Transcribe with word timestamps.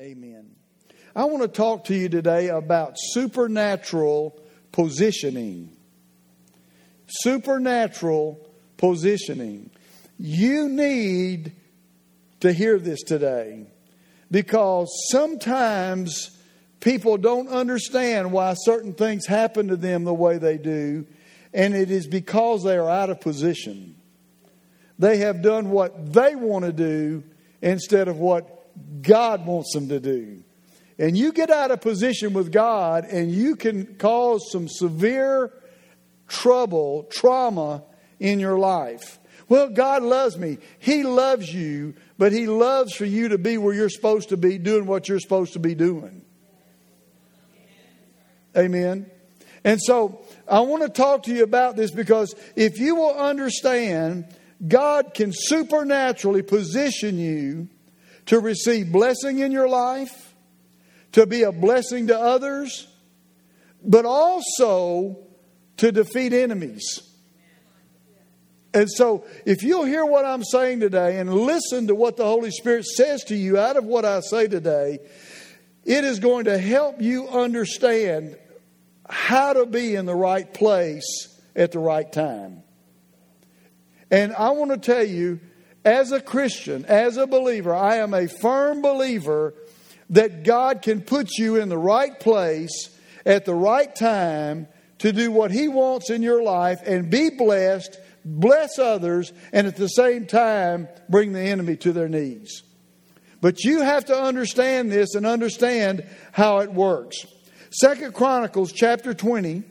Amen. 0.00 0.54
I 1.16 1.24
want 1.24 1.42
to 1.42 1.48
talk 1.48 1.86
to 1.86 1.94
you 1.94 2.08
today 2.08 2.50
about 2.50 2.92
supernatural 2.96 4.40
positioning. 4.70 5.76
Supernatural 7.08 8.48
positioning. 8.76 9.70
You 10.16 10.68
need 10.68 11.50
to 12.38 12.52
hear 12.52 12.78
this 12.78 13.02
today 13.02 13.66
because 14.30 14.88
sometimes 15.10 16.30
people 16.78 17.16
don't 17.16 17.48
understand 17.48 18.30
why 18.30 18.54
certain 18.54 18.94
things 18.94 19.26
happen 19.26 19.66
to 19.66 19.76
them 19.76 20.04
the 20.04 20.14
way 20.14 20.38
they 20.38 20.58
do, 20.58 21.08
and 21.52 21.74
it 21.74 21.90
is 21.90 22.06
because 22.06 22.62
they 22.62 22.76
are 22.76 22.88
out 22.88 23.10
of 23.10 23.20
position. 23.20 23.96
They 24.96 25.16
have 25.16 25.42
done 25.42 25.70
what 25.70 26.12
they 26.12 26.36
want 26.36 26.66
to 26.66 26.72
do 26.72 27.24
instead 27.60 28.06
of 28.06 28.18
what 28.18 28.57
God 29.02 29.46
wants 29.46 29.72
them 29.72 29.88
to 29.88 30.00
do. 30.00 30.42
And 30.98 31.16
you 31.16 31.32
get 31.32 31.50
out 31.50 31.70
of 31.70 31.80
position 31.80 32.32
with 32.32 32.50
God, 32.50 33.04
and 33.04 33.30
you 33.30 33.54
can 33.54 33.94
cause 33.96 34.50
some 34.50 34.68
severe 34.68 35.52
trouble, 36.26 37.04
trauma 37.04 37.84
in 38.18 38.40
your 38.40 38.58
life. 38.58 39.18
Well, 39.48 39.70
God 39.70 40.02
loves 40.02 40.36
me. 40.36 40.58
He 40.78 41.04
loves 41.04 41.52
you, 41.52 41.94
but 42.18 42.32
He 42.32 42.46
loves 42.46 42.94
for 42.94 43.04
you 43.04 43.28
to 43.28 43.38
be 43.38 43.56
where 43.58 43.74
you're 43.74 43.88
supposed 43.88 44.30
to 44.30 44.36
be, 44.36 44.58
doing 44.58 44.86
what 44.86 45.08
you're 45.08 45.20
supposed 45.20 45.54
to 45.54 45.58
be 45.58 45.74
doing. 45.74 46.22
Amen. 48.56 49.10
And 49.64 49.80
so 49.80 50.24
I 50.48 50.60
want 50.60 50.82
to 50.82 50.88
talk 50.88 51.24
to 51.24 51.34
you 51.34 51.44
about 51.44 51.76
this 51.76 51.90
because 51.90 52.34
if 52.56 52.78
you 52.78 52.96
will 52.96 53.14
understand, 53.14 54.26
God 54.66 55.14
can 55.14 55.30
supernaturally 55.32 56.42
position 56.42 57.18
you 57.18 57.68
to 58.28 58.38
receive 58.40 58.92
blessing 58.92 59.38
in 59.38 59.52
your 59.52 59.68
life, 59.68 60.34
to 61.12 61.26
be 61.26 61.44
a 61.44 61.52
blessing 61.52 62.08
to 62.08 62.18
others, 62.18 62.86
but 63.82 64.04
also 64.04 65.16
to 65.78 65.90
defeat 65.90 66.34
enemies. 66.34 67.02
And 68.74 68.90
so, 68.90 69.24
if 69.46 69.62
you'll 69.62 69.86
hear 69.86 70.04
what 70.04 70.26
I'm 70.26 70.44
saying 70.44 70.80
today 70.80 71.18
and 71.18 71.32
listen 71.32 71.86
to 71.86 71.94
what 71.94 72.18
the 72.18 72.24
Holy 72.24 72.50
Spirit 72.50 72.84
says 72.84 73.24
to 73.24 73.34
you 73.34 73.56
out 73.56 73.78
of 73.78 73.84
what 73.84 74.04
I 74.04 74.20
say 74.20 74.46
today, 74.46 74.98
it 75.86 76.04
is 76.04 76.20
going 76.20 76.44
to 76.44 76.58
help 76.58 77.00
you 77.00 77.28
understand 77.28 78.36
how 79.08 79.54
to 79.54 79.64
be 79.64 79.94
in 79.94 80.04
the 80.04 80.14
right 80.14 80.52
place 80.52 81.34
at 81.56 81.72
the 81.72 81.78
right 81.78 82.12
time. 82.12 82.62
And 84.10 84.34
I 84.34 84.50
want 84.50 84.70
to 84.70 84.76
tell 84.76 85.04
you, 85.04 85.40
as 85.88 86.12
a 86.12 86.20
Christian, 86.20 86.84
as 86.84 87.16
a 87.16 87.26
believer, 87.26 87.74
I 87.74 87.96
am 87.96 88.12
a 88.12 88.28
firm 88.28 88.82
believer 88.82 89.54
that 90.10 90.44
God 90.44 90.82
can 90.82 91.00
put 91.00 91.30
you 91.38 91.56
in 91.56 91.70
the 91.70 91.78
right 91.78 92.20
place 92.20 92.90
at 93.24 93.46
the 93.46 93.54
right 93.54 93.94
time 93.96 94.68
to 94.98 95.12
do 95.12 95.32
what 95.32 95.50
He 95.50 95.66
wants 95.66 96.10
in 96.10 96.22
your 96.22 96.42
life 96.42 96.80
and 96.84 97.10
be 97.10 97.30
blessed, 97.30 97.98
bless 98.22 98.78
others, 98.78 99.32
and 99.50 99.66
at 99.66 99.76
the 99.76 99.88
same 99.88 100.26
time 100.26 100.88
bring 101.08 101.32
the 101.32 101.40
enemy 101.40 101.76
to 101.76 101.92
their 101.92 102.08
knees. 102.08 102.62
But 103.40 103.64
you 103.64 103.80
have 103.80 104.04
to 104.06 104.20
understand 104.20 104.92
this 104.92 105.14
and 105.14 105.24
understand 105.24 106.06
how 106.32 106.58
it 106.58 106.70
works. 106.70 107.16
Second 107.70 108.12
Chronicles 108.12 108.72
chapter 108.72 109.14
20, 109.14 109.62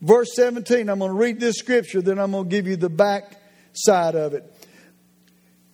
verse 0.00 0.28
17. 0.36 0.88
I'm 0.88 1.00
going 1.00 1.10
to 1.10 1.16
read 1.16 1.40
this 1.40 1.56
scripture, 1.56 2.02
then 2.02 2.20
I'm 2.20 2.30
going 2.30 2.44
to 2.44 2.50
give 2.50 2.68
you 2.68 2.76
the 2.76 2.88
back 2.88 3.40
side 3.72 4.14
of 4.14 4.32
it. 4.32 4.52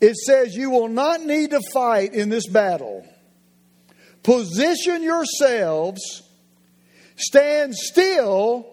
It 0.02 0.16
says, 0.16 0.56
You 0.56 0.70
will 0.70 0.88
not 0.88 1.22
need 1.22 1.50
to 1.50 1.60
fight 1.72 2.12
in 2.12 2.28
this 2.28 2.48
battle. 2.48 3.06
Position 4.24 5.02
yourselves, 5.02 6.22
stand 7.14 7.74
still, 7.76 8.66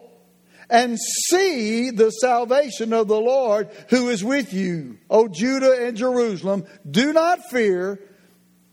and 0.72 0.98
see 1.00 1.92
the 1.92 2.10
salvation 2.10 2.94
of 2.94 3.08
the 3.08 3.20
Lord 3.20 3.70
who 3.90 4.10
is 4.10 4.24
with 4.24 4.54
you, 4.54 4.98
O 5.10 5.28
Judah 5.28 5.86
and 5.86 5.96
Jerusalem. 5.96 6.66
Do 6.90 7.14
not 7.14 7.50
fear 7.52 8.00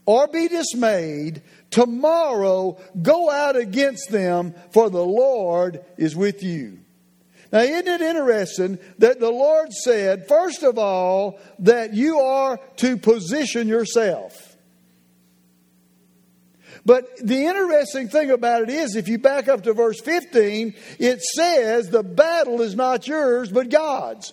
or 0.07 0.27
be 0.27 0.47
dismayed. 0.47 1.43
Tomorrow 1.69 2.79
go 2.99 3.29
out 3.29 3.55
against 3.55 4.09
them, 4.09 4.55
for 4.71 4.89
the 4.89 5.05
Lord 5.05 5.85
is 5.97 6.15
with 6.15 6.41
you. 6.41 6.79
Now, 7.51 7.59
isn't 7.59 7.87
it 7.87 8.01
interesting 8.01 8.79
that 8.99 9.19
the 9.19 9.31
Lord 9.31 9.71
said, 9.71 10.27
first 10.27 10.63
of 10.63 10.77
all, 10.77 11.39
that 11.59 11.93
you 11.93 12.19
are 12.19 12.59
to 12.77 12.97
position 12.97 13.67
yourself? 13.67 14.55
But 16.85 17.17
the 17.17 17.45
interesting 17.45 18.07
thing 18.07 18.31
about 18.31 18.63
it 18.63 18.69
is, 18.69 18.95
if 18.95 19.07
you 19.07 19.17
back 19.17 19.47
up 19.49 19.63
to 19.63 19.73
verse 19.73 19.99
15, 19.99 20.73
it 20.99 21.21
says 21.21 21.89
the 21.89 22.03
battle 22.03 22.61
is 22.61 22.75
not 22.75 23.07
yours, 23.07 23.51
but 23.51 23.69
God's. 23.69 24.31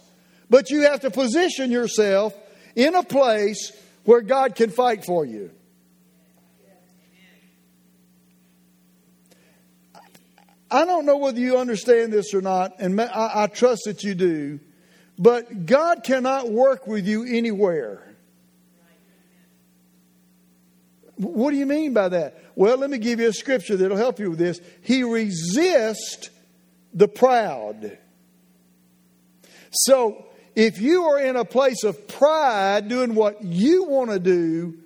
But 0.51 0.71
you 0.71 0.83
have 0.83 1.01
to 1.01 1.11
position 1.11 1.71
yourself 1.71 2.33
in 2.77 2.95
a 2.95 3.03
place 3.03 3.73
where 4.05 4.21
God 4.21 4.55
can 4.55 4.71
fight 4.71 5.05
for 5.05 5.25
you. 5.25 5.51
I 10.75 10.85
don't 10.85 11.07
know 11.07 11.19
whether 11.19 11.39
you 11.39 11.57
understand 11.57 12.13
this 12.13 12.35
or 12.35 12.41
not, 12.41 12.81
and 12.81 13.01
I, 13.01 13.45
I 13.45 13.47
trust 13.47 13.83
that 13.87 14.03
you 14.03 14.17
do, 14.17 14.59
but 15.17 15.67
God 15.67 16.03
cannot 16.03 16.51
work 16.51 16.89
with 16.89 17.07
you 17.07 17.23
anywhere. 17.23 18.17
What 21.15 21.53
do 21.53 21.59
you 21.59 21.67
mean 21.67 21.95
by 21.95 22.09
that? 22.09 22.43
Well, 22.57 22.77
let 22.77 22.91
me 22.91 22.99
give 22.99 23.21
you 23.21 23.29
a 23.29 23.33
scripture 23.33 23.77
that'll 23.77 23.97
help 23.97 24.19
you 24.19 24.31
with 24.31 24.41
this. 24.41 24.61
He 24.83 25.05
resists 25.05 26.31
the 26.93 27.07
proud. 27.07 27.97
So, 29.71 30.27
if 30.57 30.81
you 30.81 31.05
are 31.05 31.21
in 31.21 31.37
a 31.37 31.45
place 31.45 31.85
of 31.85 32.09
pride 32.09 32.89
doing 32.89 33.15
what 33.15 33.45
you 33.45 33.85
want 33.85 34.11
to 34.11 34.19
do 34.19 34.77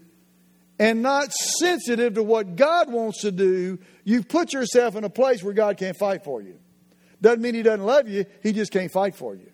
and 0.78 1.02
not 1.02 1.32
sensitive 1.32 2.14
to 2.14 2.22
what 2.22 2.56
God 2.56 2.92
wants 2.92 3.22
to 3.22 3.32
do, 3.32 3.78
You've 4.08 4.26
put 4.26 4.54
yourself 4.54 4.96
in 4.96 5.04
a 5.04 5.10
place 5.10 5.42
where 5.42 5.52
God 5.52 5.76
can't 5.76 5.94
fight 5.94 6.24
for 6.24 6.40
you. 6.40 6.58
Doesn't 7.20 7.42
mean 7.42 7.54
He 7.54 7.60
doesn't 7.60 7.84
love 7.84 8.08
you, 8.08 8.24
He 8.42 8.54
just 8.54 8.72
can't 8.72 8.90
fight 8.90 9.14
for 9.14 9.34
you. 9.34 9.50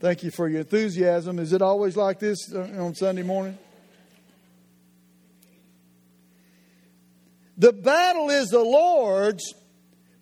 Thank 0.00 0.22
you 0.22 0.30
for 0.30 0.48
your 0.48 0.60
enthusiasm. 0.60 1.38
Is 1.38 1.52
it 1.52 1.60
always 1.60 1.94
like 1.94 2.20
this 2.20 2.50
uh, 2.54 2.60
on 2.78 2.94
Sunday 2.94 3.22
morning? 3.22 3.58
The 7.58 7.74
battle 7.74 8.30
is 8.30 8.48
the 8.48 8.62
Lord's, 8.62 9.52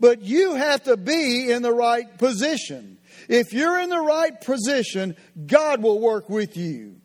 but 0.01 0.23
you 0.23 0.57
have 0.57 0.83
to 0.83 0.97
be 0.97 1.53
in 1.53 1.63
the 1.63 1.73
right 1.73 2.19
position. 2.19 2.99
If 3.29 3.53
you're 3.53 3.79
in 3.79 3.89
the 3.89 4.01
right 4.01 4.41
position, 4.41 5.15
God 5.47 5.81
will 5.81 6.01
work 6.01 6.29
with 6.29 6.57
you 6.57 6.97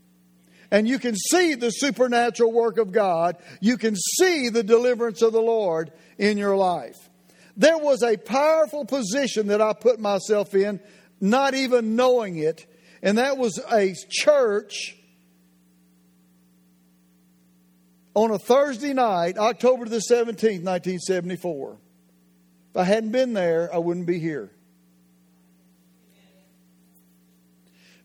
and 0.72 0.88
you 0.88 1.00
can 1.00 1.16
see 1.16 1.56
the 1.56 1.70
supernatural 1.70 2.52
work 2.52 2.78
of 2.78 2.92
God. 2.92 3.38
You 3.60 3.78
can 3.78 3.96
see 3.96 4.50
the 4.50 4.64
deliverance 4.64 5.22
of 5.22 5.34
the 5.34 5.42
Lord 5.42 5.92
in 6.18 6.38
your 6.38 6.56
life. 6.56 6.98
There 7.58 7.78
was 7.78 8.04
a 8.04 8.18
powerful 8.18 8.86
position 8.86 9.48
that 9.48 9.62
I 9.62 9.74
put 9.74 10.00
myself 10.00 10.54
in, 10.54 10.80
not 11.20 11.54
even 11.54 11.96
knowing 11.96 12.38
it, 12.38 12.66
and 13.02 13.18
that 13.18 13.38
was 13.38 13.60
a 13.72 13.96
church 14.10 14.96
on 18.14 18.32
a 18.32 18.40
Thursday 18.40 18.94
night, 18.94 19.38
October 19.38 19.86
the 19.86 20.02
17th, 20.10 20.64
1974. 20.64 21.78
If 22.72 22.78
I 22.78 22.84
hadn't 22.84 23.12
been 23.12 23.34
there, 23.34 23.74
I 23.74 23.78
wouldn't 23.78 24.06
be 24.06 24.20
here. 24.20 24.52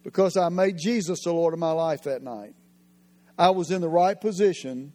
Because 0.05 0.37
I 0.37 0.51
made 0.51 0.79
Jesus 0.79 1.25
the 1.25 1.33
Lord 1.33 1.55
of 1.55 1.59
my 1.59 1.73
life 1.73 2.03
that 2.05 2.23
night. 2.23 2.55
I 3.37 3.51
was 3.51 3.73
in 3.73 3.81
the 3.81 3.89
right 3.89 4.21
position, 4.21 4.93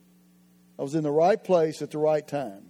I 0.77 0.83
was 0.83 0.95
in 0.95 1.03
the 1.03 1.11
right 1.11 1.43
place 1.43 1.81
at 1.81 1.91
the 1.91 1.97
right 1.97 2.25
time. 2.25 2.67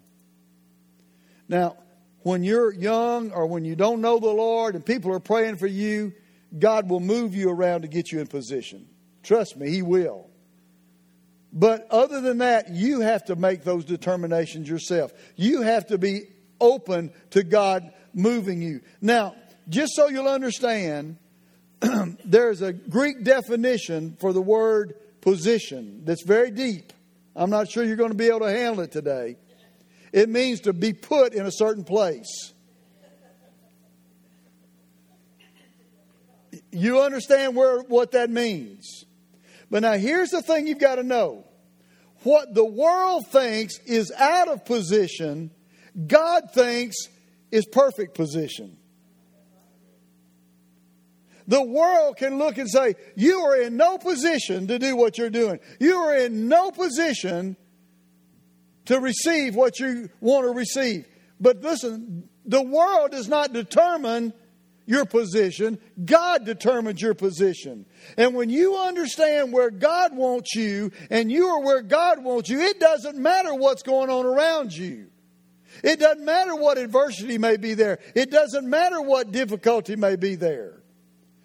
Now, 1.47 1.77
when 2.23 2.43
you're 2.43 2.73
young 2.73 3.31
or 3.31 3.45
when 3.45 3.65
you 3.65 3.75
don't 3.75 4.01
know 4.01 4.19
the 4.19 4.27
Lord 4.27 4.75
and 4.75 4.85
people 4.85 5.13
are 5.13 5.19
praying 5.19 5.57
for 5.57 5.67
you, 5.67 6.13
God 6.57 6.89
will 6.89 6.99
move 6.99 7.35
you 7.35 7.49
around 7.49 7.83
to 7.83 7.87
get 7.87 8.11
you 8.11 8.19
in 8.19 8.27
position. 8.27 8.87
Trust 9.21 9.55
me, 9.57 9.69
He 9.69 9.81
will. 9.81 10.27
But 11.51 11.87
other 11.89 12.21
than 12.21 12.39
that, 12.39 12.69
you 12.69 13.01
have 13.01 13.25
to 13.25 13.35
make 13.35 13.63
those 13.63 13.85
determinations 13.85 14.69
yourself. 14.69 15.11
You 15.35 15.61
have 15.61 15.87
to 15.87 15.97
be 15.97 16.23
open 16.59 17.11
to 17.31 17.43
God 17.43 17.91
moving 18.13 18.61
you. 18.61 18.81
Now, 19.01 19.35
just 19.67 19.93
so 19.95 20.07
you'll 20.07 20.27
understand, 20.27 21.17
there's 22.25 22.61
a 22.61 22.73
Greek 22.73 23.23
definition 23.23 24.17
for 24.19 24.33
the 24.33 24.41
word 24.41 24.95
position 25.21 26.03
that's 26.05 26.23
very 26.23 26.51
deep. 26.51 26.93
I'm 27.35 27.49
not 27.49 27.69
sure 27.69 27.83
you're 27.83 27.95
going 27.95 28.11
to 28.11 28.17
be 28.17 28.27
able 28.27 28.41
to 28.41 28.51
handle 28.51 28.81
it 28.81 28.91
today. 28.91 29.37
It 30.11 30.29
means 30.29 30.61
to 30.61 30.73
be 30.73 30.93
put 30.93 31.33
in 31.33 31.45
a 31.45 31.51
certain 31.51 31.83
place. 31.83 32.53
You 36.71 37.01
understand 37.01 37.55
where, 37.55 37.79
what 37.81 38.11
that 38.11 38.29
means. 38.29 39.05
But 39.69 39.83
now 39.83 39.93
here's 39.93 40.29
the 40.29 40.41
thing 40.41 40.67
you've 40.67 40.79
got 40.79 40.95
to 40.95 41.03
know. 41.03 41.45
what 42.23 42.53
the 42.53 42.65
world 42.65 43.27
thinks 43.27 43.79
is 43.85 44.11
out 44.17 44.49
of 44.49 44.65
position, 44.65 45.51
God 46.07 46.51
thinks 46.53 46.95
is 47.51 47.65
perfect 47.65 48.15
position. 48.15 48.78
The 51.49 51.63
world 51.63 52.17
can 52.17 52.37
look 52.37 52.59
and 52.59 52.69
say, 52.69 52.93
You 53.15 53.39
are 53.39 53.59
in 53.59 53.75
no 53.75 53.97
position 53.97 54.67
to 54.67 54.77
do 54.77 54.95
what 54.95 55.17
you're 55.17 55.31
doing. 55.31 55.59
You 55.79 55.95
are 55.95 56.15
in 56.15 56.47
no 56.47 56.69
position 56.69 57.57
to 58.85 58.99
receive 58.99 59.55
what 59.55 59.79
you 59.79 60.09
want 60.21 60.45
to 60.45 60.51
receive. 60.51 61.07
But 61.39 61.61
listen, 61.61 62.29
the 62.45 62.61
world 62.61 63.11
does 63.11 63.27
not 63.27 63.51
determine 63.51 64.31
your 64.85 65.05
position, 65.05 65.79
God 66.03 66.45
determines 66.45 67.01
your 67.01 67.15
position. 67.15 67.87
And 68.15 68.35
when 68.35 68.51
you 68.51 68.75
understand 68.77 69.51
where 69.51 69.71
God 69.71 70.15
wants 70.15 70.53
you 70.53 70.91
and 71.09 71.31
you 71.31 71.47
are 71.47 71.61
where 71.61 71.81
God 71.81 72.23
wants 72.23 72.49
you, 72.49 72.59
it 72.59 72.79
doesn't 72.79 73.17
matter 73.17 73.55
what's 73.55 73.81
going 73.81 74.11
on 74.11 74.25
around 74.27 74.71
you. 74.71 75.07
It 75.83 75.99
doesn't 75.99 76.25
matter 76.25 76.55
what 76.55 76.77
adversity 76.77 77.39
may 77.39 77.57
be 77.57 77.73
there. 77.73 77.99
It 78.13 78.29
doesn't 78.29 78.69
matter 78.69 79.01
what 79.01 79.31
difficulty 79.31 79.95
may 79.95 80.15
be 80.15 80.35
there. 80.35 80.78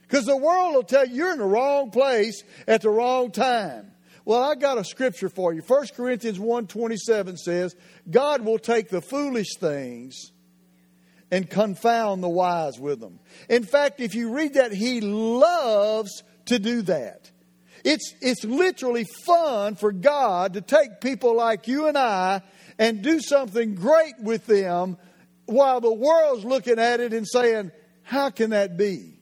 Because 0.06 0.26
the 0.26 0.36
world 0.36 0.74
will 0.74 0.82
tell 0.82 1.06
you 1.06 1.14
you're 1.14 1.32
in 1.32 1.38
the 1.38 1.44
wrong 1.44 1.90
place 1.90 2.42
at 2.66 2.82
the 2.82 2.90
wrong 2.90 3.30
time. 3.30 3.90
Well, 4.24 4.42
I 4.42 4.54
got 4.54 4.78
a 4.78 4.84
scripture 4.84 5.28
for 5.28 5.52
you. 5.52 5.60
1 5.60 5.88
Corinthians 5.94 6.38
1:27 6.38 7.38
says, 7.38 7.76
God 8.10 8.42
will 8.42 8.58
take 8.58 8.88
the 8.88 9.02
foolish 9.02 9.56
things 9.58 10.32
and 11.30 11.48
confound 11.48 12.22
the 12.22 12.28
wise 12.28 12.78
with 12.78 13.00
them. 13.00 13.18
In 13.48 13.64
fact, 13.64 14.00
if 14.00 14.14
you 14.14 14.32
read 14.32 14.54
that, 14.54 14.72
he 14.72 15.00
loves 15.00 16.22
to 16.46 16.58
do 16.58 16.82
that. 16.82 17.30
It's, 17.84 18.14
it's 18.22 18.44
literally 18.44 19.04
fun 19.26 19.74
for 19.74 19.92
God 19.92 20.54
to 20.54 20.62
take 20.62 21.00
people 21.02 21.36
like 21.36 21.68
you 21.68 21.86
and 21.86 21.98
I 21.98 22.42
and 22.78 23.02
do 23.02 23.20
something 23.20 23.74
great 23.74 24.14
with 24.20 24.46
them 24.46 24.96
while 25.46 25.80
the 25.80 25.92
world's 25.92 26.44
looking 26.44 26.78
at 26.78 27.00
it 27.00 27.12
and 27.12 27.26
saying, 27.28 27.72
How 28.02 28.30
can 28.30 28.50
that 28.50 28.78
be? 28.78 29.13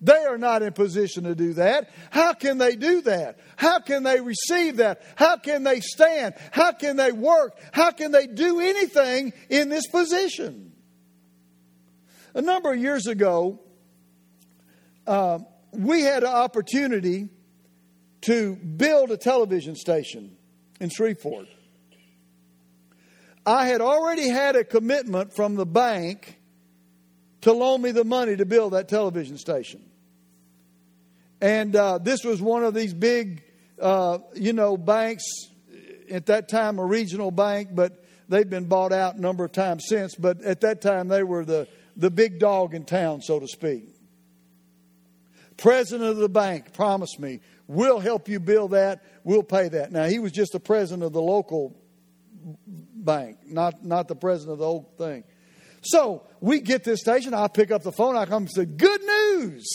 They 0.00 0.24
are 0.24 0.38
not 0.38 0.62
in 0.62 0.72
position 0.72 1.24
to 1.24 1.34
do 1.34 1.54
that. 1.54 1.90
How 2.10 2.32
can 2.32 2.56
they 2.56 2.74
do 2.74 3.02
that? 3.02 3.38
How 3.56 3.80
can 3.80 4.02
they 4.02 4.20
receive 4.20 4.78
that? 4.78 5.02
How 5.16 5.36
can 5.36 5.62
they 5.62 5.80
stand? 5.80 6.34
How 6.52 6.72
can 6.72 6.96
they 6.96 7.12
work? 7.12 7.58
How 7.72 7.90
can 7.90 8.10
they 8.10 8.26
do 8.26 8.60
anything 8.60 9.34
in 9.50 9.68
this 9.68 9.86
position? 9.88 10.72
A 12.34 12.40
number 12.40 12.72
of 12.72 12.78
years 12.78 13.06
ago, 13.06 13.60
uh, 15.06 15.40
we 15.72 16.02
had 16.02 16.22
an 16.22 16.30
opportunity 16.30 17.28
to 18.22 18.56
build 18.56 19.10
a 19.10 19.16
television 19.16 19.76
station 19.76 20.36
in 20.80 20.88
Shreveport. 20.88 21.46
I 23.44 23.66
had 23.66 23.80
already 23.80 24.28
had 24.28 24.56
a 24.56 24.64
commitment 24.64 25.34
from 25.34 25.56
the 25.56 25.66
bank 25.66 26.38
to 27.42 27.52
loan 27.52 27.82
me 27.82 27.90
the 27.90 28.04
money 28.04 28.36
to 28.36 28.46
build 28.46 28.72
that 28.72 28.88
television 28.88 29.36
station. 29.36 29.89
And 31.40 31.74
uh, 31.74 31.98
this 31.98 32.24
was 32.24 32.40
one 32.40 32.64
of 32.64 32.74
these 32.74 32.92
big, 32.92 33.42
uh, 33.80 34.18
you 34.34 34.52
know, 34.52 34.76
banks, 34.76 35.24
at 36.10 36.26
that 36.26 36.48
time 36.48 36.78
a 36.78 36.84
regional 36.84 37.30
bank, 37.30 37.70
but 37.72 38.04
they've 38.28 38.48
been 38.48 38.66
bought 38.66 38.92
out 38.92 39.16
a 39.16 39.20
number 39.20 39.44
of 39.44 39.52
times 39.52 39.84
since. 39.88 40.14
But 40.14 40.42
at 40.42 40.60
that 40.62 40.80
time, 40.80 41.08
they 41.08 41.22
were 41.22 41.44
the 41.44 41.68
the 41.96 42.10
big 42.10 42.38
dog 42.38 42.74
in 42.74 42.84
town, 42.84 43.20
so 43.20 43.38
to 43.38 43.46
speak. 43.46 43.84
President 45.56 46.08
of 46.08 46.16
the 46.16 46.28
bank 46.28 46.72
promised 46.72 47.20
me, 47.20 47.40
we'll 47.66 48.00
help 48.00 48.28
you 48.28 48.40
build 48.40 48.70
that, 48.70 49.04
we'll 49.22 49.42
pay 49.42 49.68
that. 49.68 49.92
Now, 49.92 50.06
he 50.06 50.18
was 50.18 50.32
just 50.32 50.52
the 50.52 50.60
president 50.60 51.02
of 51.02 51.12
the 51.12 51.20
local 51.20 51.76
bank, 52.94 53.38
not, 53.46 53.84
not 53.84 54.08
the 54.08 54.16
president 54.16 54.54
of 54.54 54.58
the 54.58 54.64
whole 54.64 54.90
thing. 54.96 55.24
So 55.82 56.22
we 56.40 56.60
get 56.60 56.84
this 56.84 57.00
station, 57.00 57.34
I 57.34 57.48
pick 57.48 57.70
up 57.70 57.82
the 57.82 57.92
phone, 57.92 58.16
I 58.16 58.24
come 58.24 58.44
and 58.44 58.50
say, 58.50 58.64
Good 58.64 59.02
news! 59.02 59.66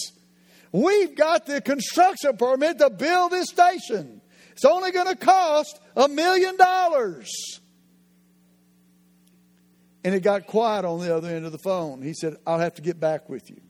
We've 0.75 1.16
got 1.16 1.45
the 1.45 1.62
construction 1.62 2.36
permit 2.36 2.80
to 2.80 2.89
build 2.89 3.31
this 3.31 3.48
station. 3.48 4.19
It's 4.51 4.66
only 4.66 4.92
going 4.92 5.07
to 5.07 5.16
cost 5.16 5.80
a 5.95 6.10
million 6.10 6.57
dollars. 6.57 7.62
And 10.04 10.13
it 10.13 10.19
got 10.19 10.48
quiet 10.48 10.83
on 10.83 11.00
the 11.00 11.16
other 11.16 11.30
end 11.30 11.45
of 11.45 11.54
the 11.54 11.60
phone. 11.60 12.01
He 12.01 12.13
said, 12.13 12.36
I'll 12.45 12.60
have 12.60 12.74
to 12.74 12.81
get 12.81 13.00
back 13.00 13.30
with 13.30 13.50
you. 13.50 13.62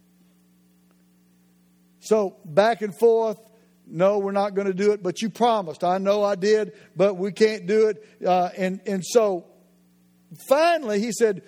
So 2.00 2.38
back 2.44 2.81
and 2.81 2.98
forth. 2.98 3.38
No, 3.86 4.18
we're 4.18 4.31
not 4.31 4.56
going 4.56 4.66
to 4.66 4.74
do 4.74 4.92
it, 4.92 5.04
but 5.04 5.22
you 5.22 5.30
promised. 5.30 5.84
I 5.84 6.00
know 6.00 6.24
I 6.24 6.34
did, 6.34 6.72
but 6.96 7.18
we 7.18 7.31
can't 7.31 7.68
do 7.68 7.90
it. 7.90 8.04
Uh, 8.25 8.50
and, 8.58 8.81
and 8.88 9.06
so 9.06 9.46
finally 10.50 11.00
he 11.00 11.12
said, 11.12 11.44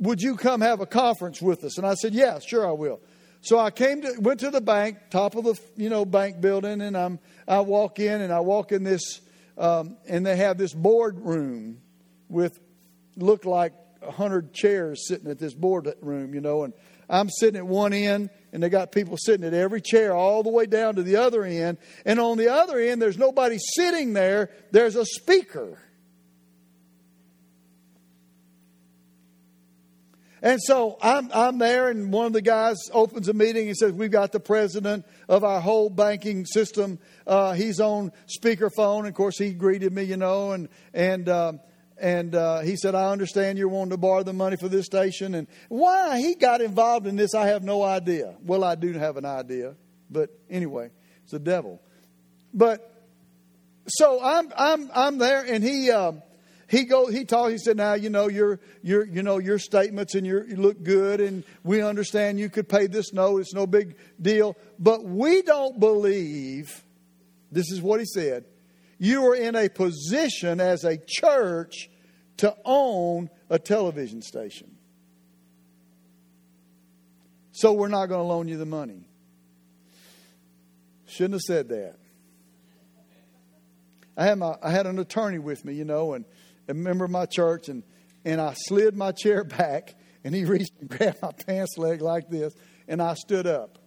Would 0.00 0.20
you 0.20 0.34
come 0.34 0.60
have 0.60 0.80
a 0.80 0.86
conference 0.86 1.40
with 1.40 1.62
us? 1.62 1.78
And 1.78 1.86
I 1.86 1.94
said, 1.94 2.14
Yeah, 2.14 2.40
sure 2.40 2.66
I 2.66 2.72
will. 2.72 3.00
So 3.40 3.58
I 3.58 3.70
came 3.70 4.02
to 4.02 4.14
went 4.20 4.40
to 4.40 4.50
the 4.50 4.60
bank, 4.60 4.98
top 5.10 5.36
of 5.36 5.44
the 5.44 5.58
you 5.76 5.88
know 5.88 6.04
bank 6.04 6.40
building, 6.40 6.80
and 6.80 6.96
I'm 6.96 7.18
I 7.46 7.60
walk 7.60 7.98
in 7.98 8.20
and 8.20 8.32
I 8.32 8.40
walk 8.40 8.72
in 8.72 8.82
this 8.82 9.20
um, 9.56 9.96
and 10.08 10.24
they 10.24 10.36
have 10.36 10.58
this 10.58 10.72
board 10.72 11.18
room 11.20 11.80
with 12.28 12.58
look 13.16 13.44
like 13.44 13.72
a 14.02 14.10
hundred 14.10 14.52
chairs 14.52 15.08
sitting 15.08 15.30
at 15.30 15.38
this 15.38 15.54
board 15.54 15.92
room, 16.00 16.34
you 16.34 16.40
know, 16.40 16.64
and 16.64 16.72
I'm 17.10 17.30
sitting 17.30 17.56
at 17.56 17.66
one 17.66 17.92
end, 17.92 18.30
and 18.52 18.62
they 18.62 18.68
got 18.68 18.92
people 18.92 19.16
sitting 19.18 19.46
at 19.46 19.54
every 19.54 19.80
chair 19.80 20.14
all 20.14 20.42
the 20.42 20.50
way 20.50 20.66
down 20.66 20.96
to 20.96 21.02
the 21.02 21.16
other 21.16 21.42
end. 21.42 21.78
And 22.04 22.20
on 22.20 22.36
the 22.36 22.52
other 22.52 22.78
end, 22.78 23.00
there's 23.00 23.18
nobody 23.18 23.58
sitting 23.76 24.12
there, 24.12 24.50
there's 24.70 24.94
a 24.94 25.06
speaker. 25.06 25.78
And 30.42 30.60
so 30.62 30.96
I'm, 31.02 31.30
I'm 31.34 31.58
there, 31.58 31.88
and 31.88 32.12
one 32.12 32.26
of 32.26 32.32
the 32.32 32.42
guys 32.42 32.76
opens 32.92 33.28
a 33.28 33.32
meeting 33.32 33.68
and 33.68 33.76
says, 33.76 33.92
We've 33.92 34.10
got 34.10 34.32
the 34.32 34.40
president 34.40 35.04
of 35.28 35.42
our 35.44 35.60
whole 35.60 35.90
banking 35.90 36.46
system. 36.46 36.98
Uh, 37.26 37.54
he's 37.54 37.80
on 37.80 38.12
speakerphone. 38.26 39.06
Of 39.08 39.14
course, 39.14 39.38
he 39.38 39.52
greeted 39.52 39.92
me, 39.92 40.04
you 40.04 40.16
know, 40.16 40.52
and, 40.52 40.68
and 40.94 41.28
um, 41.28 41.60
and 42.00 42.34
uh, 42.34 42.60
he 42.60 42.76
said, 42.76 42.94
I 42.94 43.10
understand 43.10 43.58
you're 43.58 43.68
wanting 43.68 43.90
to 43.90 43.96
borrow 43.96 44.22
the 44.22 44.32
money 44.32 44.56
for 44.56 44.68
this 44.68 44.86
station. 44.86 45.34
And 45.34 45.48
why 45.68 46.20
he 46.20 46.36
got 46.36 46.60
involved 46.60 47.08
in 47.08 47.16
this, 47.16 47.34
I 47.34 47.48
have 47.48 47.64
no 47.64 47.82
idea. 47.82 48.36
Well, 48.44 48.62
I 48.62 48.76
do 48.76 48.92
have 48.92 49.16
an 49.16 49.24
idea. 49.24 49.74
But 50.08 50.30
anyway, 50.48 50.90
it's 51.24 51.32
the 51.32 51.40
devil. 51.40 51.82
But 52.54 52.94
so 53.88 54.20
I'm, 54.22 54.52
I'm, 54.56 54.90
I'm 54.94 55.18
there, 55.18 55.42
and 55.42 55.64
he. 55.64 55.90
Um, 55.90 56.22
he 56.68 56.84
go 56.84 57.08
he 57.08 57.24
told 57.24 57.50
he 57.50 57.58
said 57.58 57.76
now 57.76 57.94
you 57.94 58.10
know 58.10 58.28
your 58.28 58.60
your 58.82 59.06
you 59.06 59.22
know 59.22 59.38
your 59.38 59.58
statements 59.58 60.14
and 60.14 60.26
your, 60.26 60.46
you 60.46 60.56
look 60.56 60.82
good 60.82 61.20
and 61.20 61.44
we 61.64 61.82
understand 61.82 62.38
you 62.38 62.48
could 62.48 62.68
pay 62.68 62.86
this 62.86 63.12
note 63.12 63.38
it's 63.38 63.54
no 63.54 63.66
big 63.66 63.96
deal 64.20 64.56
but 64.78 65.04
we 65.04 65.42
don't 65.42 65.80
believe 65.80 66.84
this 67.50 67.70
is 67.70 67.80
what 67.80 68.00
he 68.00 68.06
said 68.06 68.44
you 68.98 69.24
are 69.26 69.36
in 69.36 69.54
a 69.54 69.68
position 69.68 70.60
as 70.60 70.84
a 70.84 70.98
church 70.98 71.88
to 72.38 72.56
own 72.64 73.30
a 73.48 73.58
television 73.58 74.22
station. 74.22 74.76
So 77.52 77.72
we're 77.72 77.88
not 77.88 78.06
going 78.06 78.20
to 78.20 78.26
loan 78.26 78.48
you 78.48 78.56
the 78.56 78.66
money. 78.66 79.08
Shouldn't 81.06 81.34
have 81.34 81.40
said 81.42 81.68
that. 81.68 81.96
I 84.16 84.24
had, 84.24 84.38
my, 84.38 84.54
I 84.62 84.70
had 84.70 84.86
an 84.86 84.98
attorney 84.98 85.38
with 85.38 85.64
me, 85.64 85.74
you 85.74 85.84
know, 85.84 86.14
and 86.14 86.24
a 86.68 86.74
member 86.74 87.04
of 87.04 87.10
my 87.10 87.26
church, 87.26 87.68
and, 87.68 87.82
and 88.24 88.40
I 88.40 88.54
slid 88.54 88.96
my 88.96 89.12
chair 89.12 89.44
back, 89.44 89.94
and 90.24 90.34
he 90.34 90.44
reached 90.44 90.72
and 90.80 90.88
grabbed 90.88 91.22
my 91.22 91.32
pants 91.32 91.78
leg 91.78 92.00
like 92.00 92.28
this, 92.28 92.54
and 92.86 93.02
I 93.02 93.14
stood 93.14 93.46
up. 93.46 93.78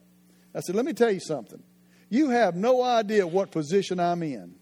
I 0.56 0.60
said, 0.60 0.76
Let 0.76 0.86
me 0.86 0.94
tell 0.94 1.12
you 1.12 1.20
something. 1.20 1.62
You 2.10 2.30
have 2.30 2.56
no 2.56 2.84
idea 2.84 3.26
what 3.26 3.52
position 3.52 4.00
I'm 4.00 4.22
in. 4.22 4.56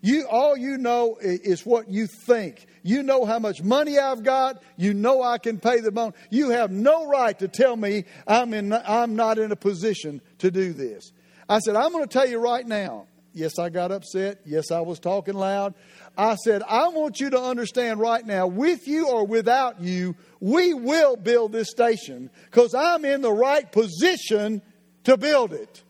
You, 0.00 0.26
all 0.30 0.56
you 0.56 0.78
know 0.78 1.16
is 1.20 1.66
what 1.66 1.88
you 1.88 2.06
think. 2.06 2.66
You 2.82 3.02
know 3.02 3.24
how 3.24 3.38
much 3.38 3.62
money 3.62 3.98
I've 3.98 4.22
got. 4.22 4.62
You 4.76 4.94
know 4.94 5.22
I 5.22 5.38
can 5.38 5.58
pay 5.58 5.80
the 5.80 5.90
loan. 5.90 6.12
You 6.30 6.50
have 6.50 6.70
no 6.70 7.08
right 7.08 7.36
to 7.38 7.48
tell 7.48 7.76
me 7.76 8.04
I'm, 8.26 8.54
in, 8.54 8.72
I'm 8.72 9.16
not 9.16 9.38
in 9.38 9.50
a 9.50 9.56
position 9.56 10.20
to 10.38 10.50
do 10.50 10.72
this. 10.72 11.10
I 11.48 11.58
said, 11.58 11.74
I'm 11.74 11.90
going 11.90 12.04
to 12.04 12.12
tell 12.12 12.28
you 12.28 12.38
right 12.38 12.66
now. 12.66 13.06
Yes, 13.38 13.56
I 13.56 13.68
got 13.68 13.92
upset. 13.92 14.40
Yes, 14.44 14.72
I 14.72 14.80
was 14.80 14.98
talking 14.98 15.34
loud. 15.34 15.74
I 16.16 16.34
said, 16.34 16.64
I 16.68 16.88
want 16.88 17.20
you 17.20 17.30
to 17.30 17.40
understand 17.40 18.00
right 18.00 18.26
now, 18.26 18.48
with 18.48 18.88
you 18.88 19.08
or 19.08 19.24
without 19.24 19.80
you, 19.80 20.16
we 20.40 20.74
will 20.74 21.14
build 21.14 21.52
this 21.52 21.70
station 21.70 22.30
because 22.46 22.74
I'm 22.74 23.04
in 23.04 23.22
the 23.22 23.32
right 23.32 23.70
position 23.70 24.60
to 25.04 25.16
build 25.16 25.52
it. 25.52 25.84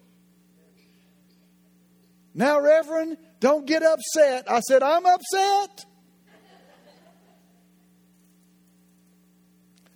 Now, 2.35 2.61
Reverend, 2.61 3.17
don't 3.40 3.64
get 3.67 3.83
upset. 3.83 4.50
I 4.50 4.61
said, 4.61 4.83
I'm 4.83 5.07
upset. 5.07 5.87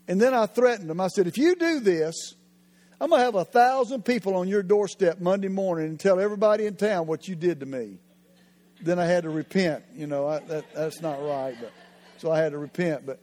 And 0.08 0.18
then 0.18 0.32
I 0.32 0.46
threatened 0.46 0.90
him. 0.90 1.02
I 1.02 1.08
said, 1.08 1.26
if 1.26 1.36
you 1.36 1.54
do 1.54 1.80
this, 1.80 2.34
I'm 3.02 3.08
going 3.08 3.18
to 3.18 3.24
have 3.24 3.34
a 3.34 3.44
thousand 3.44 4.04
people 4.04 4.36
on 4.36 4.46
your 4.46 4.62
doorstep 4.62 5.20
Monday 5.20 5.48
morning 5.48 5.88
and 5.88 5.98
tell 5.98 6.20
everybody 6.20 6.66
in 6.66 6.76
town 6.76 7.08
what 7.08 7.26
you 7.26 7.34
did 7.34 7.58
to 7.58 7.66
me. 7.66 7.98
then 8.80 9.00
I 9.00 9.06
had 9.06 9.24
to 9.24 9.30
repent. 9.30 9.82
You 9.92 10.06
know, 10.06 10.28
I, 10.28 10.38
that, 10.38 10.72
that's 10.72 11.00
not 11.00 11.20
right. 11.20 11.56
But 11.60 11.72
so 12.18 12.30
I 12.30 12.38
had 12.38 12.52
to 12.52 12.58
repent. 12.58 13.04
But 13.04 13.18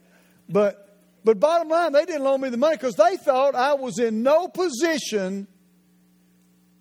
but 0.49 0.99
but 1.23 1.39
bottom 1.39 1.69
line, 1.69 1.93
they 1.93 2.03
didn't 2.03 2.23
loan 2.23 2.41
me 2.41 2.49
the 2.49 2.57
money 2.57 2.75
because 2.75 2.95
they 2.95 3.15
thought 3.15 3.55
I 3.55 3.75
was 3.75 3.99
in 3.99 4.21
no 4.21 4.49
position 4.49 5.47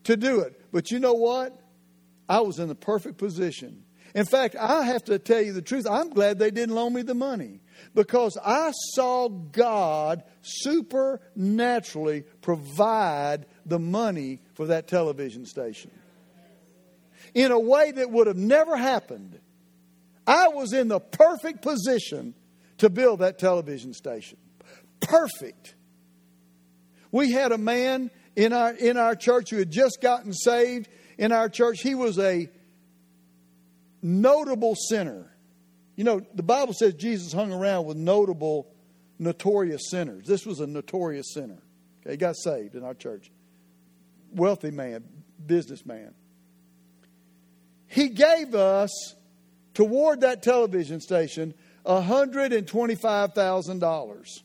to 0.03 0.17
do 0.17 0.41
it. 0.41 0.61
But 0.73 0.91
you 0.91 0.99
know 0.99 1.15
what? 1.15 1.57
I 2.29 2.41
was 2.41 2.59
in 2.59 2.67
the 2.67 2.75
perfect 2.75 3.17
position. 3.17 3.85
In 4.13 4.25
fact, 4.25 4.57
I 4.57 4.83
have 4.83 5.05
to 5.05 5.21
tell 5.21 5.41
you 5.41 5.53
the 5.53 5.63
truth. 5.63 5.87
I'm 5.89 6.11
glad 6.11 6.41
they 6.41 6.51
didn't 6.51 6.75
loan 6.75 6.95
me 6.95 7.03
the 7.03 7.15
money 7.15 7.61
because 7.99 8.39
I 8.45 8.71
saw 8.95 9.29
God 9.29 10.23
supernaturally 10.43 12.23
provide 12.43 13.47
the 13.67 13.81
money 13.81 14.39
for 14.55 14.67
that 14.67 14.87
television 14.87 15.45
station 15.45 15.91
in 17.35 17.51
a 17.51 17.59
way 17.59 17.91
that 17.91 18.09
would 18.09 18.29
have 18.29 18.37
never 18.37 18.77
happened. 18.77 19.41
I 20.29 20.47
was 20.47 20.73
in 20.73 20.87
the 20.87 21.01
perfect 21.01 21.63
position 21.63 22.35
to 22.77 22.89
build 22.89 23.19
that 23.19 23.41
television 23.41 23.93
station. 23.93 24.39
Perfect. 25.01 25.75
We 27.11 27.33
had 27.33 27.51
a 27.51 27.59
man 27.59 28.13
in 28.37 28.53
our 28.53 28.75
in 28.75 28.97
our 28.97 29.17
church 29.17 29.51
who 29.51 29.57
had 29.57 29.73
just 29.73 30.01
gotten 30.01 30.33
saved 30.33 30.89
in 31.19 31.33
our 31.33 31.49
church. 31.49 31.81
He 31.81 31.97
was 31.97 32.17
a 32.21 32.49
notable 34.01 34.77
sinner. 34.77 35.35
You 35.99 36.05
know, 36.05 36.23
the 36.33 36.45
Bible 36.45 36.73
says 36.75 36.95
Jesus 36.95 37.33
hung 37.33 37.53
around 37.53 37.87
with 37.87 37.97
notable, 37.97 38.69
notorious 39.19 39.91
sinners. 39.91 40.29
This 40.29 40.47
was 40.47 40.61
a 40.61 40.67
notorious 40.69 41.35
sinner. 41.35 41.61
Okay, 42.03 42.13
he 42.13 42.17
got 42.17 42.37
saved 42.37 42.77
in 42.77 42.85
our 42.85 42.95
church. 42.95 43.33
Wealthy 44.33 44.71
man, 44.71 45.03
businessman. 45.45 46.15
He 47.89 48.11
gave 48.11 48.55
us, 48.55 49.17
toward 49.75 50.21
that 50.21 50.41
television 50.41 51.01
station, 51.01 51.53
$125,000. 51.85 54.43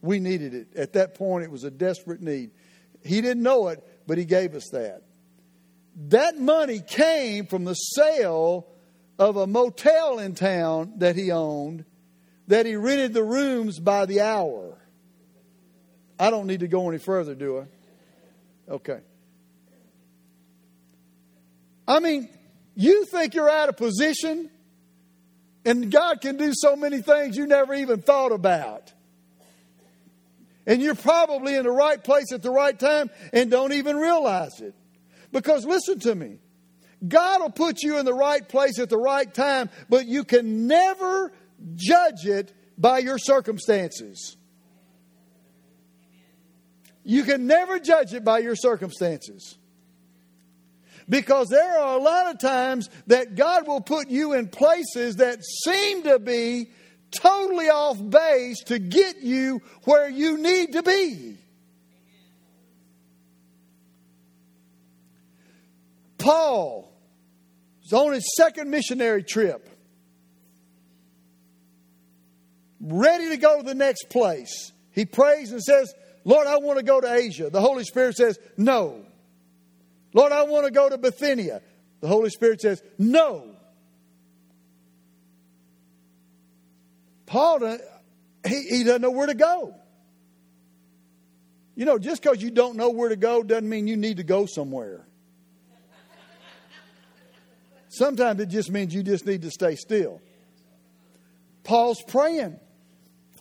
We 0.00 0.20
needed 0.20 0.54
it. 0.54 0.76
At 0.76 0.92
that 0.92 1.16
point, 1.16 1.42
it 1.42 1.50
was 1.50 1.64
a 1.64 1.72
desperate 1.72 2.20
need. 2.20 2.52
He 3.04 3.20
didn't 3.20 3.42
know 3.42 3.66
it, 3.66 3.82
but 4.06 4.16
he 4.16 4.24
gave 4.24 4.54
us 4.54 4.68
that. 4.70 5.02
That 5.96 6.38
money 6.38 6.78
came 6.78 7.46
from 7.46 7.64
the 7.64 7.74
sale 7.74 8.68
of 9.18 9.36
a 9.36 9.46
motel 9.46 10.18
in 10.18 10.34
town 10.34 10.94
that 10.96 11.16
he 11.16 11.30
owned, 11.30 11.84
that 12.48 12.66
he 12.66 12.76
rented 12.76 13.14
the 13.14 13.22
rooms 13.22 13.78
by 13.78 14.06
the 14.06 14.20
hour. 14.20 14.78
I 16.18 16.30
don't 16.30 16.46
need 16.46 16.60
to 16.60 16.68
go 16.68 16.88
any 16.88 16.98
further, 16.98 17.34
do 17.34 17.60
I? 17.60 18.72
Okay. 18.72 19.00
I 21.86 22.00
mean, 22.00 22.28
you 22.74 23.04
think 23.04 23.34
you're 23.34 23.50
out 23.50 23.68
of 23.68 23.76
position, 23.76 24.50
and 25.64 25.90
God 25.90 26.20
can 26.20 26.36
do 26.36 26.52
so 26.54 26.76
many 26.76 27.02
things 27.02 27.36
you 27.36 27.46
never 27.46 27.74
even 27.74 28.00
thought 28.00 28.32
about. 28.32 28.92
And 30.66 30.80
you're 30.80 30.94
probably 30.94 31.56
in 31.56 31.64
the 31.64 31.70
right 31.70 32.02
place 32.02 32.32
at 32.32 32.42
the 32.42 32.50
right 32.50 32.78
time 32.78 33.10
and 33.34 33.50
don't 33.50 33.72
even 33.72 33.96
realize 33.96 34.60
it. 34.60 34.74
Because 35.30 35.66
listen 35.66 35.98
to 36.00 36.14
me 36.14 36.38
God 37.06 37.40
will 37.40 37.50
put 37.50 37.82
you 37.82 37.98
in 37.98 38.04
the 38.04 38.14
right 38.14 38.46
place 38.46 38.78
at 38.78 38.88
the 38.88 38.98
right 38.98 39.32
time, 39.32 39.70
but 39.88 40.06
you 40.06 40.24
can 40.24 40.66
never 40.66 41.32
judge 41.74 42.26
it 42.26 42.52
by 42.78 42.98
your 42.98 43.18
circumstances. 43.18 44.36
You 47.04 47.22
can 47.22 47.46
never 47.46 47.78
judge 47.78 48.14
it 48.14 48.24
by 48.24 48.38
your 48.38 48.56
circumstances. 48.56 49.58
Because 51.06 51.48
there 51.48 51.78
are 51.78 51.98
a 51.98 52.02
lot 52.02 52.34
of 52.34 52.38
times 52.38 52.88
that 53.08 53.34
God 53.34 53.66
will 53.66 53.82
put 53.82 54.08
you 54.08 54.32
in 54.32 54.48
places 54.48 55.16
that 55.16 55.44
seem 55.44 56.04
to 56.04 56.18
be 56.18 56.70
totally 57.10 57.68
off 57.68 57.98
base 58.08 58.60
to 58.64 58.78
get 58.78 59.20
you 59.20 59.60
where 59.84 60.08
you 60.08 60.38
need 60.38 60.72
to 60.72 60.82
be. 60.82 61.36
Paul 66.24 66.90
was 67.82 67.92
on 67.92 68.14
his 68.14 68.34
second 68.34 68.70
missionary 68.70 69.22
trip, 69.22 69.68
ready 72.80 73.28
to 73.28 73.36
go 73.36 73.58
to 73.58 73.62
the 73.62 73.74
next 73.74 74.08
place. 74.08 74.72
He 74.90 75.04
prays 75.04 75.52
and 75.52 75.62
says, 75.62 75.92
Lord, 76.24 76.46
I 76.46 76.56
want 76.56 76.78
to 76.78 76.82
go 76.82 76.98
to 76.98 77.12
Asia. 77.12 77.50
The 77.50 77.60
Holy 77.60 77.84
Spirit 77.84 78.16
says, 78.16 78.38
No. 78.56 79.04
Lord, 80.14 80.32
I 80.32 80.44
want 80.44 80.64
to 80.64 80.70
go 80.70 80.88
to 80.88 80.96
Bithynia. 80.96 81.60
The 82.00 82.08
Holy 82.08 82.30
Spirit 82.30 82.62
says, 82.62 82.82
No. 82.96 83.54
Paul, 87.26 87.64
uh, 87.64 87.76
he, 88.46 88.62
he 88.62 88.84
doesn't 88.84 89.02
know 89.02 89.10
where 89.10 89.26
to 89.26 89.34
go. 89.34 89.74
You 91.74 91.84
know, 91.84 91.98
just 91.98 92.22
because 92.22 92.40
you 92.40 92.50
don't 92.50 92.76
know 92.76 92.88
where 92.88 93.10
to 93.10 93.16
go 93.16 93.42
doesn't 93.42 93.68
mean 93.68 93.86
you 93.86 93.98
need 93.98 94.16
to 94.16 94.24
go 94.24 94.46
somewhere. 94.46 95.06
Sometimes 97.96 98.40
it 98.40 98.48
just 98.48 98.70
means 98.70 98.94
you 98.94 99.02
just 99.02 99.26
need 99.26 99.42
to 99.42 99.50
stay 99.50 99.76
still. 99.76 100.20
Paul's 101.62 102.02
praying. 102.02 102.58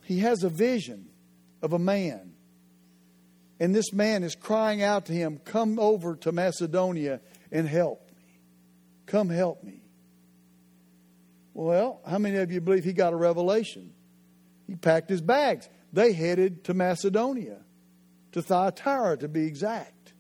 He 0.04 0.20
has 0.20 0.44
a 0.44 0.50
vision 0.50 1.10
of 1.62 1.74
a 1.74 1.80
man 1.80 2.34
and 3.64 3.74
this 3.74 3.94
man 3.94 4.24
is 4.24 4.36
crying 4.36 4.84
out 4.84 5.06
to 5.06 5.14
him, 5.14 5.40
Come 5.46 5.80
over 5.80 6.18
to 6.18 6.34
Macedonia 6.34 7.22
and 7.50 7.66
help 7.66 8.10
me. 8.12 8.18
Come 9.06 9.30
help 9.30 9.64
me. 9.64 9.82
Well, 11.54 12.02
how 12.06 12.18
many 12.18 12.36
of 12.38 12.52
you 12.52 12.60
believe 12.60 12.84
he 12.84 12.92
got 12.92 13.14
a 13.14 13.16
revelation? 13.16 13.94
He 14.68 14.76
packed 14.76 15.10
his 15.10 15.22
bags. 15.22 15.70
They 15.94 16.12
headed 16.12 16.66
to 16.66 16.74
Macedonia, 16.74 17.60
to 18.32 18.42
Thyatira 18.42 19.18
to 19.20 19.28
be 19.30 19.46
exact. 19.46 20.14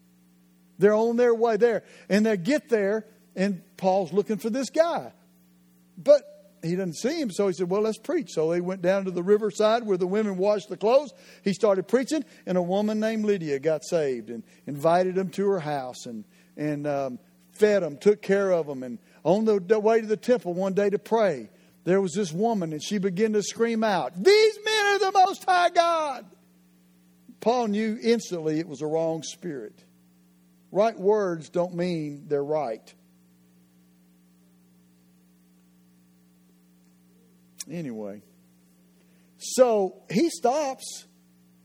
They're 0.77 0.93
on 0.93 1.17
their 1.17 1.33
way 1.33 1.57
there. 1.57 1.83
And 2.07 2.25
they 2.25 2.37
get 2.37 2.69
there, 2.69 3.05
and 3.35 3.61
Paul's 3.77 4.13
looking 4.13 4.37
for 4.37 4.49
this 4.49 4.69
guy. 4.69 5.11
But 5.97 6.21
he 6.63 6.75
doesn't 6.75 6.95
see 6.95 7.19
him, 7.19 7.29
so 7.29 7.47
he 7.47 7.53
said, 7.53 7.69
Well, 7.69 7.81
let's 7.81 7.97
preach. 7.97 8.31
So 8.31 8.49
they 8.51 8.61
went 8.61 8.81
down 8.81 9.05
to 9.05 9.11
the 9.11 9.23
riverside 9.23 9.83
where 9.83 9.97
the 9.97 10.07
women 10.07 10.37
washed 10.37 10.69
the 10.69 10.77
clothes. 10.77 11.13
He 11.43 11.53
started 11.53 11.87
preaching, 11.87 12.23
and 12.45 12.57
a 12.57 12.61
woman 12.61 12.99
named 12.99 13.25
Lydia 13.25 13.59
got 13.59 13.83
saved 13.83 14.29
and 14.29 14.43
invited 14.65 15.17
him 15.17 15.29
to 15.31 15.47
her 15.49 15.59
house 15.59 16.05
and, 16.05 16.23
and 16.55 16.87
um, 16.87 17.19
fed 17.51 17.83
him, 17.83 17.97
took 17.97 18.21
care 18.21 18.51
of 18.51 18.67
him. 18.67 18.83
And 18.83 18.97
on 19.23 19.45
the 19.45 19.79
way 19.79 20.01
to 20.01 20.07
the 20.07 20.17
temple 20.17 20.53
one 20.53 20.73
day 20.73 20.89
to 20.89 20.99
pray, 20.99 21.49
there 21.83 21.99
was 21.99 22.13
this 22.13 22.31
woman, 22.31 22.71
and 22.71 22.81
she 22.81 22.97
began 22.97 23.33
to 23.33 23.43
scream 23.43 23.83
out, 23.83 24.13
These 24.15 24.59
men 24.63 24.85
are 24.85 24.99
the 24.99 25.11
Most 25.11 25.43
High 25.43 25.69
God. 25.69 26.25
Paul 27.41 27.67
knew 27.67 27.99
instantly 28.01 28.59
it 28.59 28.69
was 28.69 28.81
a 28.81 28.87
wrong 28.87 29.21
spirit. 29.21 29.83
Right 30.71 30.97
words 30.97 31.49
don't 31.49 31.75
mean 31.75 32.23
they're 32.29 32.43
right. 32.43 32.93
Anyway, 37.69 38.21
so 39.37 40.03
he 40.09 40.29
stops 40.29 41.05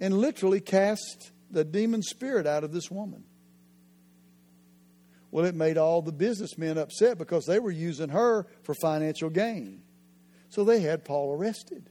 and 0.01 0.19
literally 0.19 0.61
casts 0.61 1.33
the 1.51 1.65
demon 1.65 2.03
spirit 2.03 2.47
out 2.47 2.65
of 2.65 2.73
this 2.73 2.91
woman. 2.91 3.25
Well, 5.31 5.45
it 5.45 5.55
made 5.55 5.77
all 5.77 6.01
the 6.01 6.13
businessmen 6.13 6.79
upset 6.79 7.19
because 7.19 7.45
they 7.45 7.59
were 7.59 7.71
using 7.71 8.09
her 8.11 8.47
for 8.63 8.75
financial 8.75 9.29
gain. 9.29 9.83
So 10.49 10.65
they 10.65 10.81
had 10.81 11.05
Paul 11.05 11.35
arrested, 11.35 11.91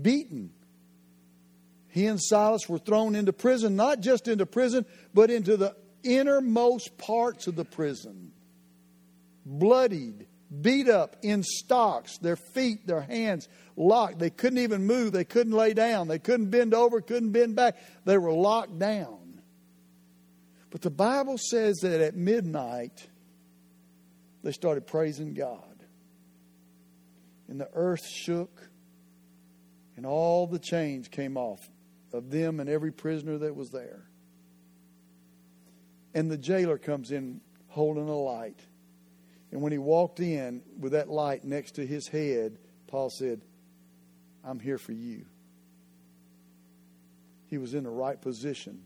beaten. 0.00 0.52
He 1.88 2.06
and 2.06 2.20
Silas 2.22 2.68
were 2.68 2.78
thrown 2.78 3.16
into 3.16 3.32
prison, 3.32 3.74
not 3.74 4.00
just 4.00 4.28
into 4.28 4.46
prison, 4.46 4.86
but 5.12 5.30
into 5.30 5.56
the 5.56 5.74
innermost 6.04 6.96
parts 6.96 7.48
of 7.48 7.56
the 7.56 7.64
prison, 7.64 8.32
bloodied, 9.44 10.26
beat 10.60 10.88
up 10.88 11.16
in 11.22 11.42
stocks, 11.42 12.18
their 12.18 12.36
feet, 12.36 12.86
their 12.86 13.00
hands 13.00 13.48
locked. 13.76 14.18
They 14.18 14.30
couldn't 14.30 14.58
even 14.58 14.86
move. 14.86 15.12
They 15.12 15.24
couldn't 15.24 15.52
lay 15.52 15.72
down. 15.72 16.08
They 16.08 16.18
couldn't 16.18 16.50
bend 16.50 16.74
over, 16.74 17.00
couldn't 17.00 17.32
bend 17.32 17.56
back. 17.56 17.76
They 18.04 18.18
were 18.18 18.32
locked 18.32 18.78
down. 18.78 19.40
But 20.70 20.82
the 20.82 20.90
Bible 20.90 21.38
says 21.38 21.78
that 21.82 22.00
at 22.00 22.16
midnight, 22.16 23.06
they 24.42 24.52
started 24.52 24.86
praising 24.86 25.34
God. 25.34 25.58
And 27.48 27.60
the 27.60 27.68
earth 27.74 28.06
shook, 28.06 28.70
and 29.96 30.06
all 30.06 30.46
the 30.46 30.58
chains 30.58 31.08
came 31.08 31.36
off 31.36 31.60
of 32.12 32.30
them 32.30 32.60
and 32.60 32.68
every 32.68 32.92
prisoner 32.92 33.38
that 33.38 33.54
was 33.54 33.70
there. 33.70 34.06
And 36.14 36.30
the 36.30 36.38
jailer 36.38 36.78
comes 36.78 37.10
in 37.10 37.40
holding 37.68 38.08
a 38.08 38.16
light. 38.16 38.60
And 39.52 39.60
when 39.60 39.70
he 39.70 39.78
walked 39.78 40.18
in 40.18 40.62
with 40.80 40.92
that 40.92 41.10
light 41.10 41.44
next 41.44 41.72
to 41.72 41.86
his 41.86 42.08
head, 42.08 42.58
Paul 42.86 43.10
said, 43.10 43.42
I'm 44.42 44.58
here 44.58 44.78
for 44.78 44.92
you. 44.92 45.26
He 47.48 47.58
was 47.58 47.74
in 47.74 47.84
the 47.84 47.90
right 47.90 48.20
position. 48.20 48.82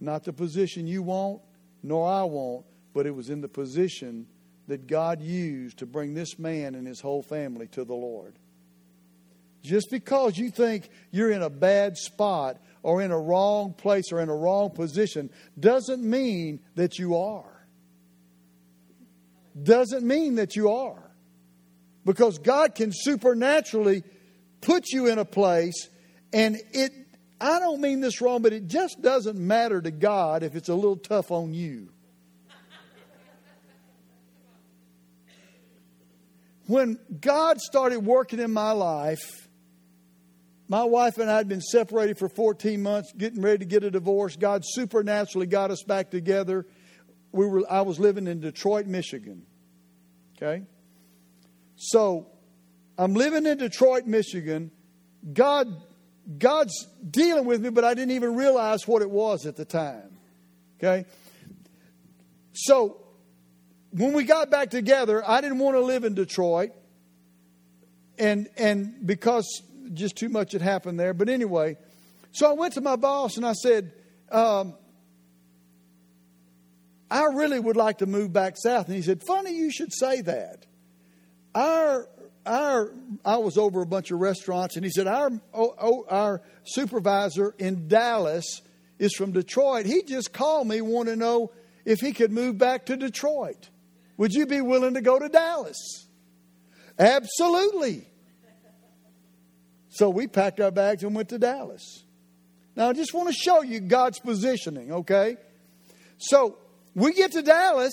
Not 0.00 0.24
the 0.24 0.32
position 0.32 0.86
you 0.86 1.02
want, 1.02 1.42
nor 1.82 2.08
I 2.08 2.24
want, 2.24 2.64
but 2.94 3.06
it 3.06 3.14
was 3.14 3.28
in 3.28 3.42
the 3.42 3.48
position 3.48 4.26
that 4.68 4.86
God 4.86 5.20
used 5.20 5.78
to 5.78 5.86
bring 5.86 6.14
this 6.14 6.38
man 6.38 6.74
and 6.74 6.86
his 6.86 7.00
whole 7.00 7.22
family 7.22 7.68
to 7.68 7.84
the 7.84 7.94
Lord. 7.94 8.38
Just 9.62 9.90
because 9.90 10.38
you 10.38 10.50
think 10.50 10.88
you're 11.10 11.30
in 11.30 11.42
a 11.42 11.50
bad 11.50 11.98
spot 11.98 12.58
or 12.82 13.02
in 13.02 13.10
a 13.10 13.18
wrong 13.18 13.74
place 13.74 14.12
or 14.12 14.20
in 14.20 14.28
a 14.28 14.34
wrong 14.34 14.70
position 14.70 15.28
doesn't 15.58 16.02
mean 16.02 16.60
that 16.74 16.98
you 16.98 17.16
are. 17.16 17.55
Doesn't 19.60 20.06
mean 20.06 20.36
that 20.36 20.56
you 20.56 20.70
are. 20.70 21.02
Because 22.04 22.38
God 22.38 22.74
can 22.74 22.92
supernaturally 22.92 24.04
put 24.60 24.90
you 24.90 25.06
in 25.06 25.18
a 25.18 25.24
place 25.24 25.88
and 26.32 26.56
it 26.72 26.92
I 27.40 27.58
don't 27.60 27.80
mean 27.80 28.00
this 28.00 28.22
wrong, 28.22 28.40
but 28.40 28.52
it 28.54 28.66
just 28.66 29.02
doesn't 29.02 29.38
matter 29.38 29.80
to 29.80 29.90
God 29.90 30.42
if 30.42 30.54
it's 30.54 30.70
a 30.70 30.74
little 30.74 30.96
tough 30.96 31.30
on 31.30 31.52
you. 31.52 31.90
when 36.66 36.98
God 37.20 37.60
started 37.60 38.00
working 38.00 38.38
in 38.38 38.52
my 38.52 38.72
life, 38.72 39.48
my 40.68 40.82
wife 40.82 41.18
and 41.18 41.30
I 41.30 41.36
had 41.36 41.48
been 41.48 41.60
separated 41.60 42.18
for 42.18 42.28
14 42.28 42.82
months, 42.82 43.12
getting 43.16 43.40
ready 43.40 43.58
to 43.58 43.64
get 43.64 43.84
a 43.84 43.90
divorce. 43.90 44.36
God 44.36 44.62
supernaturally 44.64 45.46
got 45.46 45.70
us 45.70 45.82
back 45.84 46.10
together. 46.10 46.66
We 47.36 47.46
were, 47.46 47.70
I 47.70 47.82
was 47.82 48.00
living 48.00 48.26
in 48.26 48.40
Detroit, 48.40 48.86
Michigan. 48.86 49.42
Okay? 50.36 50.64
So 51.76 52.26
I'm 52.98 53.14
living 53.14 53.46
in 53.46 53.58
Detroit, 53.58 54.06
Michigan. 54.06 54.70
God, 55.32 55.68
God's 56.38 56.88
dealing 57.08 57.44
with 57.44 57.60
me, 57.60 57.70
but 57.70 57.84
I 57.84 57.94
didn't 57.94 58.12
even 58.12 58.34
realize 58.34 58.88
what 58.88 59.02
it 59.02 59.10
was 59.10 59.46
at 59.46 59.56
the 59.56 59.64
time. 59.64 60.18
Okay? 60.78 61.04
So 62.52 63.06
when 63.90 64.14
we 64.14 64.24
got 64.24 64.50
back 64.50 64.70
together, 64.70 65.22
I 65.28 65.40
didn't 65.40 65.58
want 65.58 65.76
to 65.76 65.80
live 65.80 66.04
in 66.04 66.14
Detroit. 66.14 66.70
And 68.18 68.48
and 68.56 69.06
because 69.06 69.62
just 69.92 70.16
too 70.16 70.30
much 70.30 70.52
had 70.52 70.62
happened 70.62 70.98
there. 70.98 71.12
But 71.12 71.28
anyway, 71.28 71.76
so 72.32 72.48
I 72.48 72.54
went 72.54 72.72
to 72.74 72.80
my 72.80 72.96
boss 72.96 73.36
and 73.36 73.46
I 73.46 73.52
said, 73.52 73.92
um, 74.32 74.74
I 77.10 77.24
really 77.24 77.60
would 77.60 77.76
like 77.76 77.98
to 77.98 78.06
move 78.06 78.32
back 78.32 78.56
south. 78.56 78.86
And 78.86 78.96
he 78.96 79.02
said, 79.02 79.22
Funny 79.26 79.54
you 79.54 79.70
should 79.70 79.92
say 79.92 80.20
that. 80.22 80.66
Our 81.54 82.08
our 82.44 82.92
I 83.24 83.36
was 83.38 83.56
over 83.58 83.82
a 83.82 83.86
bunch 83.86 84.10
of 84.10 84.20
restaurants 84.20 84.76
and 84.76 84.84
he 84.84 84.90
said, 84.90 85.06
Our 85.06 85.30
oh, 85.54 85.74
oh, 85.80 86.04
our 86.08 86.42
supervisor 86.64 87.54
in 87.58 87.88
Dallas 87.88 88.62
is 88.98 89.14
from 89.14 89.32
Detroit. 89.32 89.86
He 89.86 90.02
just 90.02 90.32
called 90.32 90.66
me, 90.66 90.80
want 90.80 91.08
to 91.08 91.16
know 91.16 91.52
if 91.84 92.00
he 92.00 92.12
could 92.12 92.32
move 92.32 92.58
back 92.58 92.86
to 92.86 92.96
Detroit. 92.96 93.68
Would 94.16 94.32
you 94.32 94.46
be 94.46 94.60
willing 94.60 94.94
to 94.94 95.00
go 95.00 95.18
to 95.18 95.28
Dallas? 95.28 96.06
Absolutely. 96.98 98.06
So 99.90 100.10
we 100.10 100.26
packed 100.26 100.60
our 100.60 100.70
bags 100.70 101.04
and 101.04 101.14
went 101.14 101.30
to 101.30 101.38
Dallas. 101.38 102.04
Now, 102.74 102.90
I 102.90 102.92
just 102.92 103.14
want 103.14 103.28
to 103.28 103.34
show 103.34 103.62
you 103.62 103.80
God's 103.80 104.18
positioning, 104.18 104.92
okay? 104.92 105.36
So 106.18 106.58
we 106.96 107.12
get 107.12 107.32
to 107.32 107.42
Dallas. 107.42 107.92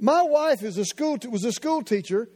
My 0.00 0.22
wife 0.22 0.64
is 0.64 0.76
a 0.76 0.84
school 0.84 1.16
was 1.30 1.44
a 1.44 1.52
school 1.52 1.82
teacher. 1.82 2.28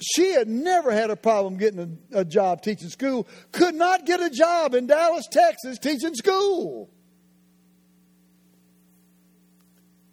She 0.00 0.32
had 0.32 0.48
never 0.48 0.92
had 0.92 1.10
a 1.10 1.16
problem 1.16 1.58
getting 1.58 1.98
a, 2.12 2.20
a 2.20 2.24
job 2.24 2.62
teaching 2.62 2.88
school. 2.88 3.26
Could 3.50 3.74
not 3.74 4.06
get 4.06 4.20
a 4.20 4.30
job 4.30 4.74
in 4.74 4.86
Dallas, 4.86 5.26
Texas, 5.30 5.78
teaching 5.78 6.14
school. 6.14 6.88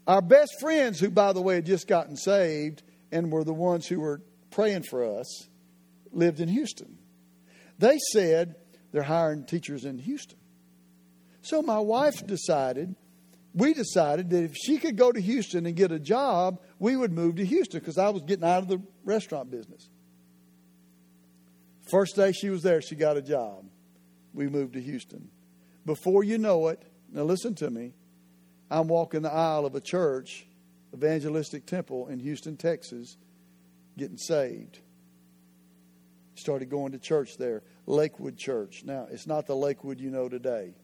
Our 0.08 0.22
best 0.24 0.60
friends, 0.60 1.00
who, 1.00 1.12
by 1.12 1.34
the 1.34 1.42
way, 1.42 1.56
had 1.56 1.68
just 1.68 1.88
gotten 1.88 2.18
saved 2.18 2.82
and 3.12 3.32
were 3.32 3.44
the 3.44 3.54
ones 3.54 3.86
who 3.86 4.00
were 4.00 4.22
praying 4.50 4.84
for 4.84 5.20
us, 5.20 5.48
lived 6.12 6.40
in 6.40 6.50
Houston. 6.50 6.98
They 7.78 8.00
said 8.12 8.56
they're 8.92 9.04
hiring 9.04 9.46
teachers 9.46 9.86
in 9.86 10.00
Houston. 10.00 10.40
So 11.42 11.62
my 11.62 11.78
wife 11.78 12.26
decided, 12.26 12.96
we 13.54 13.74
decided 13.74 14.30
that 14.30 14.44
if 14.44 14.56
she 14.56 14.78
could 14.78 14.96
go 14.96 15.12
to 15.12 15.20
Houston 15.20 15.66
and 15.66 15.76
get 15.76 15.92
a 15.92 16.00
job, 16.00 16.62
we 16.78 16.96
would 16.96 17.12
move 17.12 17.38
to 17.38 17.46
Houston 17.46 17.80
because 17.80 17.98
I 17.98 18.10
was 18.10 18.22
getting 18.24 18.46
out 18.46 18.64
of 18.64 18.68
the 18.68 18.82
restaurant 19.04 19.50
business. 19.50 19.90
First 21.90 22.16
day 22.16 22.32
she 22.32 22.50
was 22.50 22.62
there, 22.62 22.82
she 22.82 22.96
got 22.96 23.18
a 23.18 23.22
job. 23.22 23.66
We 24.34 24.48
moved 24.48 24.74
to 24.74 24.82
Houston. 24.82 25.30
Before 25.86 26.24
you 26.24 26.38
know 26.38 26.68
it, 26.68 26.84
now 27.12 27.24
listen 27.24 27.56
to 27.56 27.70
me, 27.70 27.94
I'm 28.70 28.88
walking 28.88 29.24
the 29.24 29.34
aisle 29.34 29.66
of 29.66 29.74
a 29.74 29.82
church, 29.82 30.46
evangelistic 30.94 31.66
temple 31.66 32.08
in 32.08 32.20
Houston, 32.20 32.58
Texas, 32.58 33.18
getting 33.98 34.18
saved. 34.18 34.80
Started 36.36 36.70
going 36.70 36.92
to 36.92 37.00
church 37.00 37.38
there, 37.38 37.64
Lakewood 37.88 38.38
Church. 38.38 38.84
Now, 38.86 39.08
it's 39.10 39.26
not 39.26 39.48
the 39.48 39.56
Lakewood 39.56 40.00
you 40.00 40.12
know 40.12 40.30
today. 40.30 40.76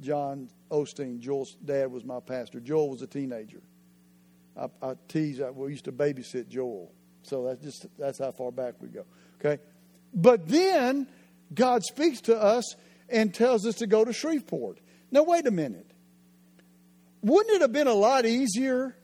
John 0.00 0.50
Osteen, 0.74 1.20
Joel's 1.20 1.54
dad, 1.64 1.90
was 1.90 2.04
my 2.04 2.20
pastor. 2.20 2.60
Joel 2.60 2.90
was 2.90 3.02
a 3.02 3.06
teenager. 3.06 3.62
I, 4.56 4.68
I 4.82 4.94
tease, 5.08 5.40
I, 5.40 5.50
we 5.50 5.70
used 5.70 5.84
to 5.84 5.92
babysit 5.92 6.48
Joel. 6.48 6.92
So 7.22 7.44
that's 7.44 7.62
just 7.62 7.86
that's 7.98 8.18
how 8.18 8.32
far 8.32 8.52
back 8.52 8.74
we 8.80 8.88
go. 8.88 9.04
Okay? 9.40 9.62
But 10.12 10.48
then 10.48 11.06
God 11.52 11.82
speaks 11.82 12.20
to 12.22 12.36
us 12.36 12.76
and 13.08 13.32
tells 13.32 13.66
us 13.66 13.76
to 13.76 13.86
go 13.86 14.04
to 14.04 14.12
Shreveport. 14.12 14.80
Now 15.10 15.22
wait 15.22 15.46
a 15.46 15.50
minute. 15.50 15.90
Wouldn't 17.22 17.54
it 17.54 17.62
have 17.62 17.72
been 17.72 17.86
a 17.86 17.94
lot 17.94 18.26
easier 18.26 18.94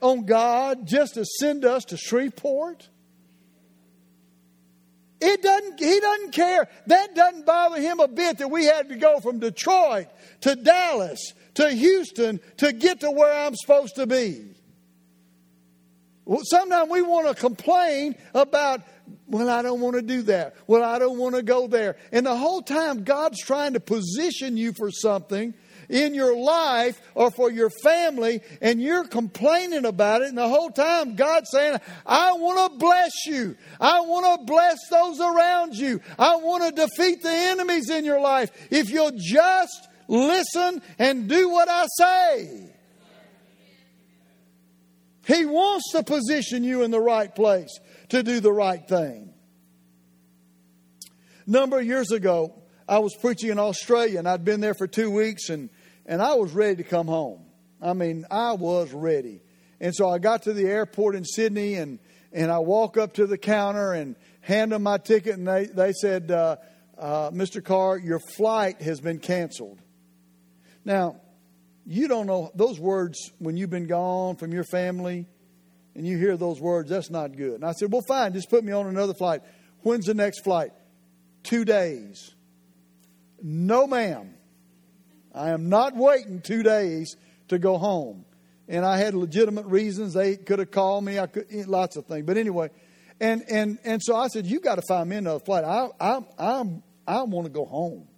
on 0.00 0.24
God 0.26 0.86
just 0.86 1.14
to 1.14 1.24
send 1.24 1.64
us 1.64 1.84
to 1.86 1.96
Shreveport? 1.96 2.88
It 5.20 5.42
doesn't, 5.42 5.80
he 5.80 6.00
doesn't 6.00 6.32
care. 6.32 6.68
That 6.86 7.14
doesn't 7.14 7.46
bother 7.46 7.80
him 7.80 8.00
a 8.00 8.08
bit 8.08 8.38
that 8.38 8.48
we 8.48 8.64
had 8.64 8.90
to 8.90 8.96
go 8.96 9.20
from 9.20 9.38
Detroit 9.38 10.08
to 10.42 10.54
Dallas 10.56 11.32
to 11.54 11.70
Houston 11.70 12.40
to 12.58 12.72
get 12.72 13.00
to 13.00 13.10
where 13.10 13.46
I'm 13.46 13.54
supposed 13.54 13.96
to 13.96 14.06
be. 14.06 14.44
Well, 16.26 16.40
sometimes 16.42 16.90
we 16.90 17.02
want 17.02 17.28
to 17.28 17.34
complain 17.34 18.16
about, 18.34 18.82
well, 19.26 19.48
I 19.48 19.62
don't 19.62 19.80
want 19.80 19.94
to 19.94 20.02
do 20.02 20.22
that. 20.22 20.56
Well, 20.66 20.82
I 20.82 20.98
don't 20.98 21.18
want 21.18 21.36
to 21.36 21.42
go 21.42 21.68
there. 21.68 21.96
And 22.10 22.26
the 22.26 22.36
whole 22.36 22.62
time, 22.62 23.04
God's 23.04 23.40
trying 23.40 23.74
to 23.74 23.80
position 23.80 24.56
you 24.56 24.72
for 24.72 24.90
something 24.90 25.54
in 25.88 26.14
your 26.14 26.36
life 26.36 27.00
or 27.14 27.30
for 27.30 27.50
your 27.50 27.70
family 27.82 28.40
and 28.60 28.80
you're 28.80 29.06
complaining 29.06 29.84
about 29.84 30.22
it 30.22 30.28
and 30.28 30.38
the 30.38 30.48
whole 30.48 30.70
time 30.70 31.14
God's 31.14 31.50
saying, 31.50 31.78
I 32.04 32.32
want 32.32 32.72
to 32.72 32.78
bless 32.78 33.26
you. 33.26 33.56
I 33.80 34.00
want 34.00 34.40
to 34.40 34.46
bless 34.46 34.78
those 34.90 35.20
around 35.20 35.74
you. 35.74 36.00
I 36.18 36.36
want 36.36 36.64
to 36.64 36.86
defeat 36.86 37.22
the 37.22 37.30
enemies 37.30 37.90
in 37.90 38.04
your 38.04 38.20
life. 38.20 38.50
If 38.70 38.90
you'll 38.90 39.16
just 39.16 39.88
listen 40.08 40.82
and 40.98 41.28
do 41.28 41.48
what 41.50 41.68
I 41.68 41.86
say. 41.98 42.72
He 45.26 45.44
wants 45.44 45.90
to 45.92 46.04
position 46.04 46.62
you 46.62 46.82
in 46.82 46.92
the 46.92 47.00
right 47.00 47.34
place 47.34 47.80
to 48.10 48.22
do 48.22 48.38
the 48.38 48.52
right 48.52 48.86
thing. 48.86 49.34
Number 51.46 51.80
of 51.80 51.86
years 51.86 52.12
ago, 52.12 52.62
I 52.88 53.00
was 53.00 53.14
preaching 53.20 53.50
in 53.50 53.58
Australia 53.58 54.18
and 54.18 54.28
I'd 54.28 54.44
been 54.44 54.60
there 54.60 54.74
for 54.74 54.86
two 54.86 55.10
weeks 55.10 55.48
and 55.48 55.70
and 56.06 56.22
I 56.22 56.34
was 56.34 56.52
ready 56.52 56.76
to 56.76 56.84
come 56.84 57.06
home. 57.06 57.44
I 57.82 57.92
mean, 57.92 58.24
I 58.30 58.52
was 58.54 58.92
ready. 58.92 59.42
And 59.80 59.94
so 59.94 60.08
I 60.08 60.18
got 60.18 60.44
to 60.44 60.52
the 60.52 60.64
airport 60.64 61.14
in 61.14 61.24
Sydney 61.24 61.74
and, 61.74 61.98
and 62.32 62.50
I 62.50 62.60
walk 62.60 62.96
up 62.96 63.14
to 63.14 63.26
the 63.26 63.36
counter 63.36 63.92
and 63.92 64.16
hand 64.40 64.72
them 64.72 64.84
my 64.84 64.96
ticket, 64.98 65.34
and 65.36 65.46
they, 65.46 65.66
they 65.66 65.92
said, 65.92 66.30
uh, 66.30 66.56
uh, 66.96 67.30
Mr. 67.30 67.62
Carr, 67.62 67.98
your 67.98 68.20
flight 68.20 68.80
has 68.80 69.00
been 69.00 69.18
canceled. 69.18 69.80
Now, 70.84 71.20
you 71.84 72.08
don't 72.08 72.26
know 72.26 72.50
those 72.54 72.78
words 72.78 73.32
when 73.38 73.56
you've 73.56 73.70
been 73.70 73.86
gone 73.86 74.36
from 74.36 74.52
your 74.52 74.64
family 74.64 75.26
and 75.94 76.06
you 76.06 76.18
hear 76.18 76.36
those 76.36 76.60
words, 76.60 76.90
that's 76.90 77.10
not 77.10 77.36
good. 77.36 77.54
And 77.54 77.64
I 77.64 77.72
said, 77.72 77.90
Well, 77.90 78.02
fine, 78.06 78.32
just 78.34 78.50
put 78.50 78.62
me 78.62 78.72
on 78.72 78.86
another 78.86 79.14
flight. 79.14 79.40
When's 79.82 80.06
the 80.06 80.14
next 80.14 80.44
flight? 80.44 80.70
Two 81.42 81.64
days. 81.64 82.34
No, 83.42 83.86
ma'am. 83.86 84.35
I 85.36 85.50
am 85.50 85.68
not 85.68 85.94
waiting 85.94 86.40
two 86.40 86.62
days 86.62 87.16
to 87.48 87.58
go 87.58 87.78
home. 87.78 88.24
And 88.68 88.84
I 88.84 88.98
had 88.98 89.14
legitimate 89.14 89.66
reasons. 89.66 90.14
They 90.14 90.36
could 90.36 90.58
have 90.58 90.70
called 90.70 91.04
me. 91.04 91.18
I 91.18 91.26
could 91.26 91.46
eh, 91.52 91.64
lots 91.66 91.96
of 91.96 92.06
things. 92.06 92.26
But 92.26 92.36
anyway, 92.36 92.70
and 93.20 93.44
and 93.48 93.78
and 93.84 94.02
so 94.02 94.16
I 94.16 94.26
said, 94.26 94.46
"You 94.46 94.58
got 94.58 94.74
to 94.76 94.82
find 94.88 95.08
me 95.08 95.16
another 95.16 95.44
flight. 95.44 95.62
I 95.62 95.88
I 96.00 96.20
I'm 96.38 96.82
I 97.06 97.22
want 97.22 97.46
to 97.46 97.52
go 97.52 97.64
home." 97.64 98.08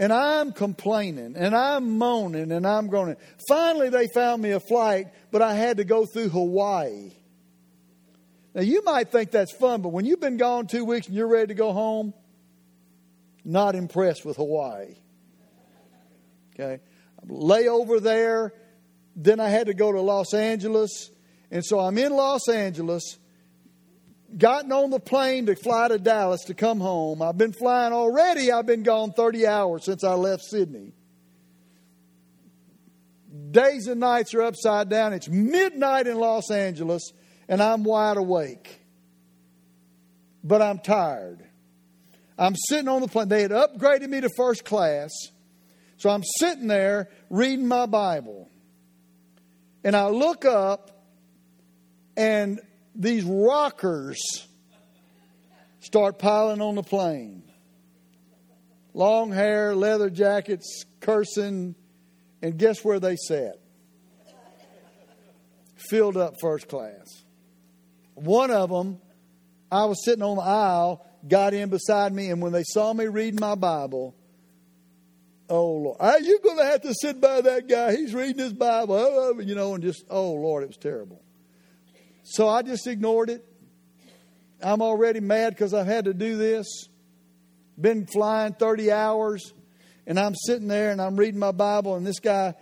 And 0.00 0.12
I'm 0.12 0.50
complaining 0.50 1.36
and 1.36 1.54
I'm 1.54 1.96
moaning 1.96 2.50
and 2.50 2.66
I'm 2.66 2.88
groaning. 2.88 3.14
Finally, 3.46 3.90
they 3.90 4.08
found 4.08 4.42
me 4.42 4.50
a 4.50 4.58
flight, 4.58 5.06
but 5.30 5.42
I 5.42 5.54
had 5.54 5.76
to 5.76 5.84
go 5.84 6.06
through 6.06 6.30
Hawaii. 6.30 7.12
Now, 8.52 8.62
you 8.62 8.82
might 8.82 9.12
think 9.12 9.30
that's 9.30 9.52
fun, 9.52 9.80
but 9.80 9.90
when 9.90 10.04
you've 10.04 10.18
been 10.18 10.38
gone 10.38 10.66
two 10.66 10.84
weeks 10.84 11.06
and 11.06 11.14
you're 11.14 11.28
ready 11.28 11.48
to 11.48 11.54
go 11.54 11.72
home, 11.72 12.14
Not 13.44 13.74
impressed 13.74 14.24
with 14.24 14.36
Hawaii. 14.36 14.96
Okay. 16.54 16.80
Lay 17.26 17.68
over 17.68 18.00
there. 18.00 18.52
Then 19.16 19.40
I 19.40 19.48
had 19.48 19.66
to 19.66 19.74
go 19.74 19.92
to 19.92 20.00
Los 20.00 20.32
Angeles. 20.34 21.10
And 21.50 21.64
so 21.64 21.78
I'm 21.78 21.98
in 21.98 22.12
Los 22.12 22.48
Angeles, 22.48 23.18
gotten 24.36 24.72
on 24.72 24.88
the 24.88 24.98
plane 24.98 25.46
to 25.46 25.54
fly 25.54 25.88
to 25.88 25.98
Dallas 25.98 26.44
to 26.44 26.54
come 26.54 26.80
home. 26.80 27.20
I've 27.20 27.36
been 27.36 27.52
flying 27.52 27.92
already. 27.92 28.50
I've 28.50 28.64
been 28.64 28.82
gone 28.82 29.12
30 29.12 29.46
hours 29.46 29.84
since 29.84 30.02
I 30.02 30.14
left 30.14 30.44
Sydney. 30.44 30.94
Days 33.50 33.86
and 33.86 34.00
nights 34.00 34.32
are 34.34 34.42
upside 34.42 34.88
down. 34.88 35.12
It's 35.12 35.28
midnight 35.28 36.06
in 36.06 36.16
Los 36.18 36.50
Angeles, 36.50 37.12
and 37.48 37.62
I'm 37.62 37.84
wide 37.84 38.16
awake. 38.16 38.80
But 40.42 40.62
I'm 40.62 40.78
tired. 40.78 41.44
I'm 42.38 42.54
sitting 42.68 42.88
on 42.88 43.02
the 43.02 43.08
plane. 43.08 43.28
They 43.28 43.42
had 43.42 43.50
upgraded 43.50 44.08
me 44.08 44.20
to 44.20 44.30
first 44.36 44.64
class. 44.64 45.10
So 45.96 46.10
I'm 46.10 46.24
sitting 46.38 46.66
there 46.66 47.10
reading 47.30 47.68
my 47.68 47.86
Bible. 47.86 48.48
And 49.84 49.96
I 49.96 50.08
look 50.08 50.44
up, 50.44 51.04
and 52.16 52.60
these 52.94 53.24
rockers 53.24 54.20
start 55.80 56.18
piling 56.18 56.60
on 56.60 56.76
the 56.76 56.82
plane. 56.82 57.42
Long 58.94 59.32
hair, 59.32 59.74
leather 59.74 60.10
jackets, 60.10 60.84
cursing, 61.00 61.74
and 62.42 62.58
guess 62.58 62.84
where 62.84 63.00
they 63.00 63.16
sat? 63.16 63.58
Filled 65.76 66.16
up 66.16 66.36
first 66.40 66.68
class. 66.68 67.06
One 68.14 68.50
of 68.50 68.70
them, 68.70 69.00
I 69.70 69.86
was 69.86 70.04
sitting 70.04 70.22
on 70.22 70.36
the 70.36 70.42
aisle, 70.42 71.06
got 71.26 71.54
in 71.54 71.70
beside 71.70 72.12
me, 72.12 72.30
and 72.30 72.42
when 72.42 72.52
they 72.52 72.64
saw 72.64 72.92
me 72.92 73.06
reading 73.06 73.40
my 73.40 73.54
Bible, 73.54 74.14
oh 75.48 75.72
Lord, 75.72 75.96
are 76.00 76.20
you 76.20 76.40
going 76.40 76.58
to 76.58 76.64
have 76.64 76.82
to 76.82 76.94
sit 76.94 77.20
by 77.20 77.40
that 77.42 77.68
guy? 77.68 77.94
He's 77.94 78.14
reading 78.14 78.38
his 78.38 78.52
Bible, 78.52 78.94
oh, 78.94 79.34
oh, 79.36 79.40
you 79.40 79.54
know, 79.54 79.74
and 79.74 79.82
just, 79.82 80.04
oh 80.10 80.32
Lord, 80.32 80.64
it 80.64 80.68
was 80.68 80.76
terrible. 80.76 81.22
So 82.24 82.48
I 82.48 82.62
just 82.62 82.86
ignored 82.86 83.30
it. 83.30 83.44
I'm 84.62 84.80
already 84.80 85.20
mad 85.20 85.50
because 85.50 85.74
I've 85.74 85.86
had 85.86 86.04
to 86.04 86.14
do 86.14 86.36
this. 86.36 86.88
Been 87.80 88.06
flying 88.06 88.54
30 88.54 88.92
hours, 88.92 89.52
and 90.06 90.18
I'm 90.18 90.34
sitting 90.34 90.68
there 90.68 90.90
and 90.92 91.00
I'm 91.00 91.16
reading 91.16 91.40
my 91.40 91.52
Bible, 91.52 91.96
and 91.96 92.06
this 92.06 92.20
guy 92.20 92.54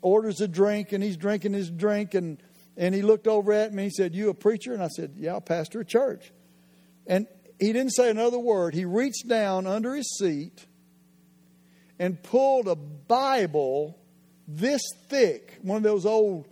orders 0.00 0.40
a 0.40 0.48
drink, 0.48 0.92
and 0.92 1.02
he's 1.02 1.16
drinking 1.16 1.52
his 1.52 1.70
drink, 1.70 2.14
and, 2.14 2.42
and 2.76 2.94
he 2.94 3.02
looked 3.02 3.26
over 3.26 3.52
at 3.52 3.72
me 3.72 3.84
and 3.84 3.90
he 3.90 3.94
said, 3.94 4.14
You 4.14 4.30
a 4.30 4.34
preacher? 4.34 4.72
And 4.72 4.82
I 4.82 4.88
said, 4.88 5.14
Yeah, 5.16 5.36
I 5.36 5.40
pastor 5.40 5.80
a 5.80 5.84
church. 5.84 6.32
And 7.06 7.26
he 7.58 7.72
didn't 7.72 7.92
say 7.92 8.10
another 8.10 8.38
word. 8.38 8.74
He 8.74 8.84
reached 8.84 9.28
down 9.28 9.66
under 9.66 9.94
his 9.94 10.16
seat 10.18 10.66
and 11.98 12.22
pulled 12.22 12.68
a 12.68 12.74
Bible 12.74 13.98
this 14.46 14.82
thick, 15.08 15.58
one 15.62 15.78
of 15.78 15.82
those 15.82 16.04
old 16.04 16.48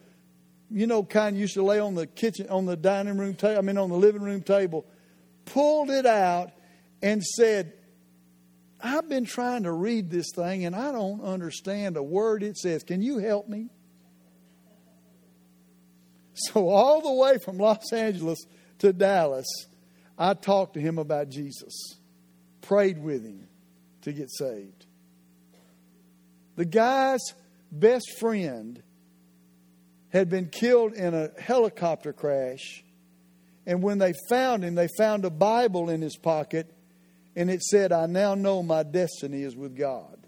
you 0.73 0.87
know, 0.87 1.03
kind 1.03 1.37
used 1.37 1.55
to 1.55 1.63
lay 1.63 1.79
on 1.79 1.95
the 1.95 2.07
kitchen, 2.07 2.49
on 2.49 2.65
the 2.65 2.77
dining 2.77 3.19
room 3.19 3.35
table, 3.35 3.59
I 3.59 3.61
mean, 3.61 3.77
on 3.77 3.91
the 3.91 3.97
living 3.97 4.23
room 4.23 4.43
table, 4.43 4.87
pulled 5.45 5.91
it 5.91 6.07
out 6.07 6.51
and 7.03 7.23
said, 7.23 7.75
I've 8.81 9.09
been 9.09 9.27
trying 9.27 9.65
to 9.65 9.73
read 9.73 10.11
this 10.11 10.31
thing 10.35 10.65
and 10.65 10.75
I 10.75 10.91
don't 10.91 11.23
understand 11.23 11.97
a 11.97 12.03
word 12.03 12.43
it 12.43 12.57
says. 12.57 12.83
Can 12.83 13.03
you 13.03 13.19
help 13.19 13.49
me? 13.49 13.69
So, 16.35 16.71
all 16.71 17.03
the 17.03 17.13
way 17.13 17.37
from 17.45 17.59
Los 17.59 17.93
Angeles 17.93 18.39
to 18.79 18.93
Dallas, 18.93 19.47
I 20.23 20.35
talked 20.35 20.75
to 20.75 20.81
him 20.81 20.99
about 20.99 21.31
Jesus, 21.31 21.97
prayed 22.61 23.03
with 23.03 23.25
him 23.25 23.49
to 24.03 24.13
get 24.13 24.31
saved. 24.31 24.87
The 26.55 26.65
guy's 26.65 27.35
best 27.73 28.21
friend 28.21 28.81
had 30.11 30.31
been 30.31 30.49
killed 30.49 30.93
in 30.93 31.13
a 31.13 31.31
helicopter 31.41 32.13
crash. 32.13 32.85
And 33.67 33.83
when 33.83 33.99
they 33.99 34.13
found 34.29 34.63
him, 34.63 34.77
they 34.77 34.87
found 34.97 35.25
a 35.25 35.31
Bible 35.31 35.91
in 35.91 36.01
his 36.01 36.17
pocket, 36.17 36.73
and 37.35 37.51
it 37.51 37.61
said, 37.61 37.91
I 37.91 38.07
now 38.07 38.37
know 38.37 38.63
my 38.63 38.85
destiny 38.85 39.43
is 39.43 39.57
with 39.57 39.77
God. 39.77 40.25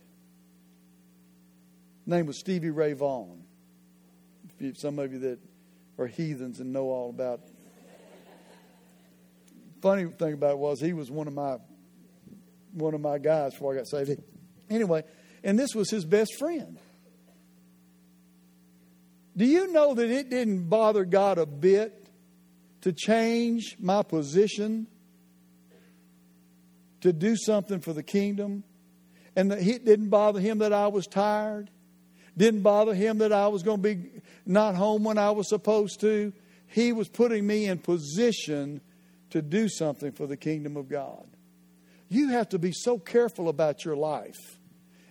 Name 2.05 2.27
was 2.27 2.41
Stevie 2.41 2.71
Ray 2.71 2.95
Vaughan. 2.95 3.45
Some 4.75 4.99
of 4.99 5.13
you 5.13 5.21
that 5.21 5.39
are 5.99 6.09
heathens 6.09 6.59
and 6.59 6.73
know 6.73 6.87
all 6.87 7.11
about. 7.11 7.43
Funny 9.85 10.07
thing 10.07 10.33
about 10.33 10.53
it 10.53 10.59
was 10.59 10.81
he 10.81 10.95
was 10.95 11.11
one 11.11 11.29
of 11.29 11.35
my 11.35 11.59
one 12.73 12.95
of 12.95 13.03
my 13.03 13.19
guys 13.19 13.53
before 13.53 13.75
I 13.75 13.77
got 13.77 13.87
saved. 13.87 14.19
Anyway, 14.71 15.03
and 15.45 15.59
this 15.59 15.75
was 15.75 15.91
his 15.91 16.07
best 16.07 16.39
friend. 16.39 16.79
Do 19.37 19.45
you 19.45 19.71
know 19.71 19.93
that 19.93 20.09
it 20.09 20.31
didn't 20.31 20.71
bother 20.71 21.05
God 21.05 21.37
a 21.37 21.45
bit 21.45 22.09
to 22.81 22.95
change 22.95 23.77
my 23.79 24.03
position 24.03 24.87
to 27.03 27.13
do 27.13 27.37
something 27.37 27.81
for 27.81 27.93
the 27.93 28.03
kingdom? 28.03 28.65
And 29.37 29.51
that 29.51 29.59
it 29.59 29.85
didn't 29.85 30.09
bother 30.09 30.41
him 30.41 30.61
that 30.61 30.73
I 30.73 30.89
was 30.89 31.07
tired? 31.07 31.69
Didn't 32.39 32.63
bother 32.63 32.95
him 32.95 33.19
that 33.19 33.35
I 33.35 33.49
was 33.49 33.63
going 33.63 33.83
to 33.83 33.95
be 33.95 34.23
not 34.47 34.77
home 34.77 35.05
when 35.05 35.19
I 35.19 35.33
was 35.33 35.47
supposed 35.47 36.01
to? 36.01 36.33
He 36.69 36.93
was 36.93 37.11
putting 37.11 37.47
me 37.47 37.67
in 37.67 37.77
position 37.77 38.81
to 39.35 39.43
do 39.43 39.69
something 39.69 40.11
for 40.11 40.27
the 40.27 40.37
kingdom 40.37 40.77
of 40.77 40.89
God. 40.89 41.27
You 42.09 42.31
have 42.31 42.49
to 42.49 42.59
be 42.59 42.73
so 42.73 42.99
careful 42.99 43.49
about 43.49 43.85
your 43.85 43.97
life. 43.97 44.59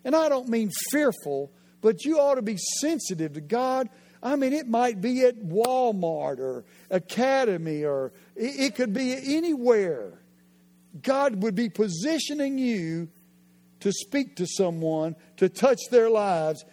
And 0.04 0.16
I 0.16 0.28
don't 0.28 0.50
mean 0.50 0.70
fearful, 0.92 1.54
but 1.82 2.04
you 2.04 2.20
ought 2.20 2.36
to 2.36 2.42
be 2.42 2.58
sensitive 2.82 3.34
to 3.34 3.42
God 3.42 3.90
I 4.24 4.38
mean, 4.38 4.54
it 4.54 4.70
might 4.70 5.02
be 5.02 5.26
at 5.26 5.36
Walmart 5.38 6.40
or 6.40 6.64
Academy 6.90 7.84
or 7.84 8.14
it 8.38 8.74
could 8.74 8.94
be 8.94 9.36
anywhere. 9.36 10.22
God 11.02 11.44
would 11.44 11.56
be 11.56 11.70
positioning 11.70 12.58
you 12.58 13.10
to 13.82 13.92
speak 13.92 14.38
to 14.38 14.48
someone, 14.48 15.18
to 15.38 15.50
touch 15.50 15.80
their 15.92 16.10
lives, 16.10 16.64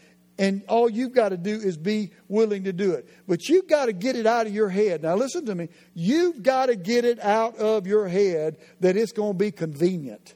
and 0.40 0.62
all 0.68 0.88
you've 0.88 1.12
got 1.12 1.28
to 1.28 1.36
do 1.36 1.54
is 1.54 1.76
be 1.76 2.12
willing 2.26 2.64
to 2.64 2.72
do 2.72 2.92
it. 2.92 3.06
But 3.28 3.46
you've 3.50 3.68
got 3.68 3.86
to 3.86 3.92
get 3.92 4.16
it 4.16 4.24
out 4.24 4.46
of 4.46 4.54
your 4.54 4.70
head. 4.70 5.02
Now, 5.02 5.14
listen 5.14 5.44
to 5.44 5.54
me. 5.54 5.68
You've 5.92 6.42
got 6.42 6.66
to 6.66 6.76
get 6.76 7.04
it 7.04 7.20
out 7.20 7.58
of 7.58 7.86
your 7.86 8.08
head 8.08 8.56
that 8.80 8.96
it's 8.96 9.12
going 9.12 9.34
to 9.34 9.38
be 9.38 9.50
convenient. 9.50 10.34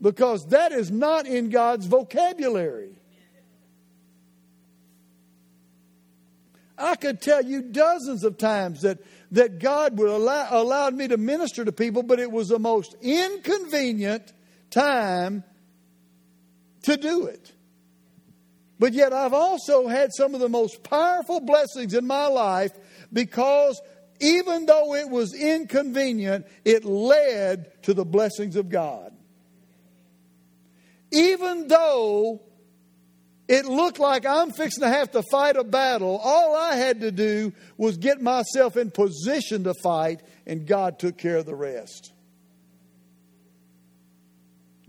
Because 0.00 0.46
that 0.46 0.72
is 0.72 0.90
not 0.90 1.26
in 1.26 1.50
God's 1.50 1.84
vocabulary. 1.84 2.98
I 6.78 6.96
could 6.96 7.20
tell 7.20 7.44
you 7.44 7.60
dozens 7.60 8.24
of 8.24 8.38
times 8.38 8.82
that, 8.82 9.00
that 9.32 9.58
God 9.58 9.98
would 9.98 10.08
allow, 10.08 10.48
allowed 10.50 10.94
me 10.94 11.08
to 11.08 11.18
minister 11.18 11.66
to 11.66 11.72
people, 11.72 12.02
but 12.02 12.18
it 12.18 12.32
was 12.32 12.48
the 12.48 12.58
most 12.58 12.96
inconvenient 13.02 14.32
time 14.70 15.44
to 16.88 16.96
do 16.96 17.26
it. 17.26 17.52
But 18.78 18.92
yet, 18.92 19.12
I've 19.12 19.34
also 19.34 19.88
had 19.88 20.10
some 20.14 20.34
of 20.34 20.40
the 20.40 20.48
most 20.48 20.82
powerful 20.82 21.40
blessings 21.40 21.94
in 21.94 22.06
my 22.06 22.26
life 22.26 22.72
because 23.12 23.80
even 24.20 24.66
though 24.66 24.94
it 24.94 25.08
was 25.08 25.34
inconvenient, 25.34 26.46
it 26.64 26.84
led 26.84 27.82
to 27.84 27.94
the 27.94 28.04
blessings 28.04 28.56
of 28.56 28.68
God. 28.68 29.12
Even 31.10 31.68
though 31.68 32.42
it 33.48 33.64
looked 33.64 33.98
like 33.98 34.26
I'm 34.26 34.50
fixing 34.50 34.82
to 34.82 34.90
have 34.90 35.10
to 35.12 35.22
fight 35.30 35.56
a 35.56 35.64
battle. 35.64 36.20
All 36.22 36.54
I 36.54 36.76
had 36.76 37.00
to 37.00 37.10
do 37.10 37.54
was 37.78 37.96
get 37.96 38.20
myself 38.20 38.76
in 38.76 38.90
position 38.90 39.64
to 39.64 39.72
fight, 39.82 40.20
and 40.46 40.66
God 40.66 40.98
took 40.98 41.16
care 41.16 41.36
of 41.36 41.46
the 41.46 41.54
rest. 41.54 42.12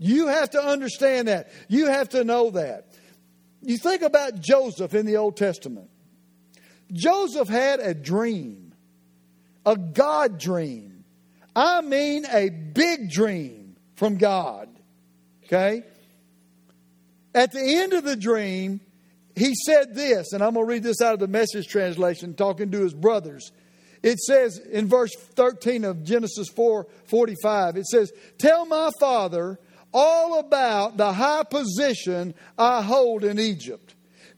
You 0.02 0.28
have 0.28 0.50
to 0.50 0.62
understand 0.62 1.28
that. 1.28 1.52
You 1.68 1.88
have 1.88 2.08
to 2.10 2.24
know 2.24 2.50
that. 2.52 2.86
You 3.60 3.76
think 3.76 4.00
about 4.00 4.40
Joseph 4.40 4.94
in 4.94 5.04
the 5.04 5.18
Old 5.18 5.36
Testament. 5.36 5.90
Joseph 6.90 7.48
had 7.48 7.80
a 7.80 7.92
dream, 7.92 8.72
a 9.66 9.76
God 9.76 10.38
dream. 10.38 11.04
I 11.54 11.82
mean, 11.82 12.24
a 12.24 12.48
big 12.48 13.10
dream 13.10 13.76
from 13.96 14.16
God. 14.16 14.70
Okay? 15.44 15.82
At 17.34 17.52
the 17.52 17.60
end 17.60 17.92
of 17.92 18.02
the 18.02 18.16
dream, 18.16 18.80
he 19.36 19.54
said 19.66 19.94
this, 19.94 20.32
and 20.32 20.42
I'm 20.42 20.54
going 20.54 20.64
to 20.64 20.70
read 20.70 20.82
this 20.82 21.02
out 21.02 21.12
of 21.12 21.20
the 21.20 21.28
message 21.28 21.66
translation, 21.68 22.32
talking 22.32 22.70
to 22.70 22.80
his 22.80 22.94
brothers. 22.94 23.52
It 24.02 24.18
says 24.18 24.56
in 24.56 24.88
verse 24.88 25.14
13 25.14 25.84
of 25.84 26.04
Genesis 26.04 26.48
4 26.48 26.86
45, 27.04 27.76
it 27.76 27.86
says, 27.86 28.10
Tell 28.38 28.64
my 28.64 28.90
father 28.98 29.58
all 29.92 30.38
about 30.38 30.96
the 30.96 31.12
high 31.12 31.42
position 31.44 32.34
I 32.58 32.82
hold 32.82 33.24
in 33.24 33.38
Egypt. 33.38 33.94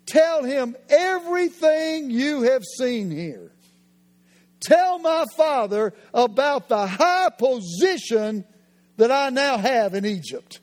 Tell 0.06 0.42
him 0.42 0.76
everything 0.88 2.10
you 2.10 2.42
have 2.42 2.62
seen 2.78 3.10
here. 3.10 3.52
tell 4.60 4.98
my 4.98 5.24
father 5.36 5.92
about 6.14 6.68
the 6.68 6.86
high 6.86 7.30
position 7.36 8.44
that 8.96 9.10
I 9.10 9.30
now 9.30 9.58
have 9.58 9.94
in 9.94 10.04
Egypt. 10.06 10.60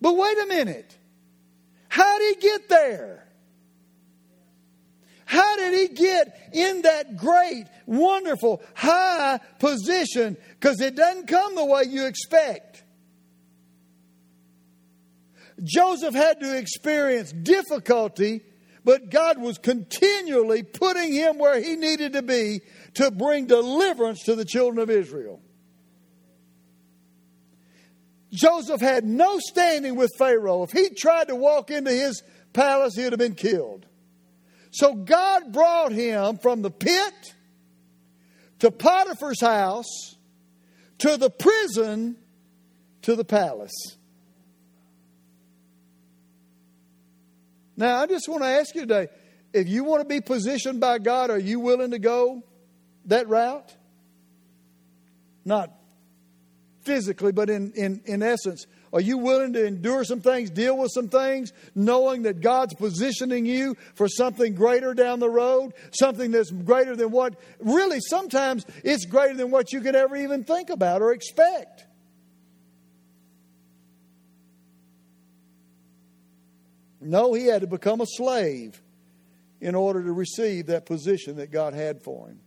But 0.00 0.16
wait 0.16 0.38
a 0.38 0.46
minute. 0.46 0.96
How 1.88 2.18
did 2.18 2.36
he 2.36 2.40
get 2.40 2.68
there? 2.68 3.26
How 5.24 5.56
did 5.56 5.74
he 5.74 5.94
get 5.94 6.50
in 6.52 6.82
that 6.82 7.16
great, 7.16 7.64
wonderful, 7.84 8.62
high 8.74 9.40
position? 9.58 10.36
Because 10.58 10.80
it 10.80 10.94
doesn't 10.94 11.26
come 11.26 11.56
the 11.56 11.64
way 11.64 11.82
you 11.88 12.06
expect. 12.06 12.75
Joseph 15.62 16.14
had 16.14 16.40
to 16.40 16.56
experience 16.56 17.32
difficulty, 17.32 18.42
but 18.84 19.10
God 19.10 19.40
was 19.40 19.58
continually 19.58 20.62
putting 20.62 21.12
him 21.12 21.38
where 21.38 21.60
he 21.60 21.76
needed 21.76 22.12
to 22.12 22.22
be 22.22 22.60
to 22.94 23.10
bring 23.10 23.46
deliverance 23.46 24.24
to 24.24 24.34
the 24.34 24.44
children 24.44 24.78
of 24.78 24.90
Israel. 24.90 25.40
Joseph 28.32 28.80
had 28.80 29.04
no 29.04 29.38
standing 29.38 29.96
with 29.96 30.10
Pharaoh. 30.18 30.62
If 30.62 30.72
he 30.72 30.90
tried 30.90 31.28
to 31.28 31.36
walk 31.36 31.70
into 31.70 31.90
his 31.90 32.22
palace, 32.52 32.94
he 32.94 33.04
would 33.04 33.12
have 33.12 33.18
been 33.18 33.34
killed. 33.34 33.86
So 34.72 34.94
God 34.94 35.52
brought 35.52 35.92
him 35.92 36.36
from 36.38 36.60
the 36.60 36.70
pit 36.70 37.34
to 38.58 38.70
Potiphar's 38.70 39.40
house 39.40 40.16
to 40.98 41.16
the 41.16 41.30
prison 41.30 42.16
to 43.02 43.16
the 43.16 43.24
palace. 43.24 43.96
Now, 47.76 47.98
I 47.98 48.06
just 48.06 48.28
want 48.28 48.42
to 48.42 48.48
ask 48.48 48.74
you 48.74 48.82
today 48.82 49.08
if 49.52 49.68
you 49.68 49.84
want 49.84 50.02
to 50.02 50.08
be 50.08 50.20
positioned 50.20 50.80
by 50.80 50.98
God, 50.98 51.30
are 51.30 51.38
you 51.38 51.60
willing 51.60 51.92
to 51.92 51.98
go 51.98 52.42
that 53.06 53.28
route? 53.28 53.74
Not 55.44 55.70
physically, 56.82 57.32
but 57.32 57.50
in, 57.50 57.72
in, 57.72 58.00
in 58.04 58.22
essence. 58.22 58.66
Are 58.92 59.00
you 59.00 59.18
willing 59.18 59.52
to 59.54 59.66
endure 59.66 60.04
some 60.04 60.20
things, 60.20 60.50
deal 60.50 60.78
with 60.78 60.90
some 60.92 61.08
things, 61.08 61.52
knowing 61.74 62.22
that 62.22 62.40
God's 62.40 62.74
positioning 62.74 63.44
you 63.44 63.76
for 63.94 64.08
something 64.08 64.54
greater 64.54 64.94
down 64.94 65.18
the 65.18 65.28
road? 65.28 65.74
Something 65.90 66.30
that's 66.30 66.50
greater 66.50 66.96
than 66.96 67.10
what, 67.10 67.38
really, 67.60 68.00
sometimes 68.00 68.64
it's 68.84 69.04
greater 69.04 69.34
than 69.34 69.50
what 69.50 69.72
you 69.72 69.80
could 69.80 69.96
ever 69.96 70.16
even 70.16 70.44
think 70.44 70.70
about 70.70 71.02
or 71.02 71.12
expect. 71.12 71.84
No, 77.06 77.32
he 77.34 77.46
had 77.46 77.60
to 77.60 77.66
become 77.66 78.00
a 78.00 78.06
slave 78.06 78.82
in 79.60 79.74
order 79.74 80.02
to 80.02 80.12
receive 80.12 80.66
that 80.66 80.86
position 80.86 81.36
that 81.36 81.50
God 81.50 81.72
had 81.72 82.02
for 82.02 82.28
him. 82.28 82.40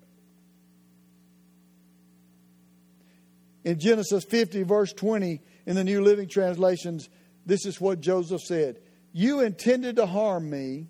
In 3.64 3.80
Genesis 3.80 4.24
50, 4.26 4.64
verse 4.64 4.94
20, 4.94 5.42
in 5.66 5.76
the 5.76 5.84
New 5.84 6.02
Living 6.02 6.28
Translations, 6.28 7.10
this 7.46 7.66
is 7.66 7.80
what 7.80 8.00
Joseph 8.00 8.42
said 8.42 8.80
You 9.12 9.42
intended 9.42 9.96
to 9.98 10.06
harm 10.06 10.50
me, 10.50 10.88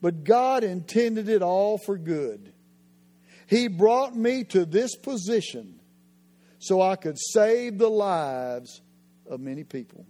but 0.00 0.24
God 0.24 0.64
intended 0.64 1.28
it 1.28 1.42
all 1.42 1.78
for 1.78 1.98
good. 1.98 2.52
He 3.46 3.68
brought 3.68 4.14
me 4.14 4.44
to 4.44 4.64
this 4.64 4.94
position 4.96 5.80
so 6.58 6.82
I 6.82 6.96
could 6.96 7.18
save 7.18 7.78
the 7.78 7.88
lives 7.88 8.82
of 9.26 9.40
many 9.40 9.64
people. 9.64 10.06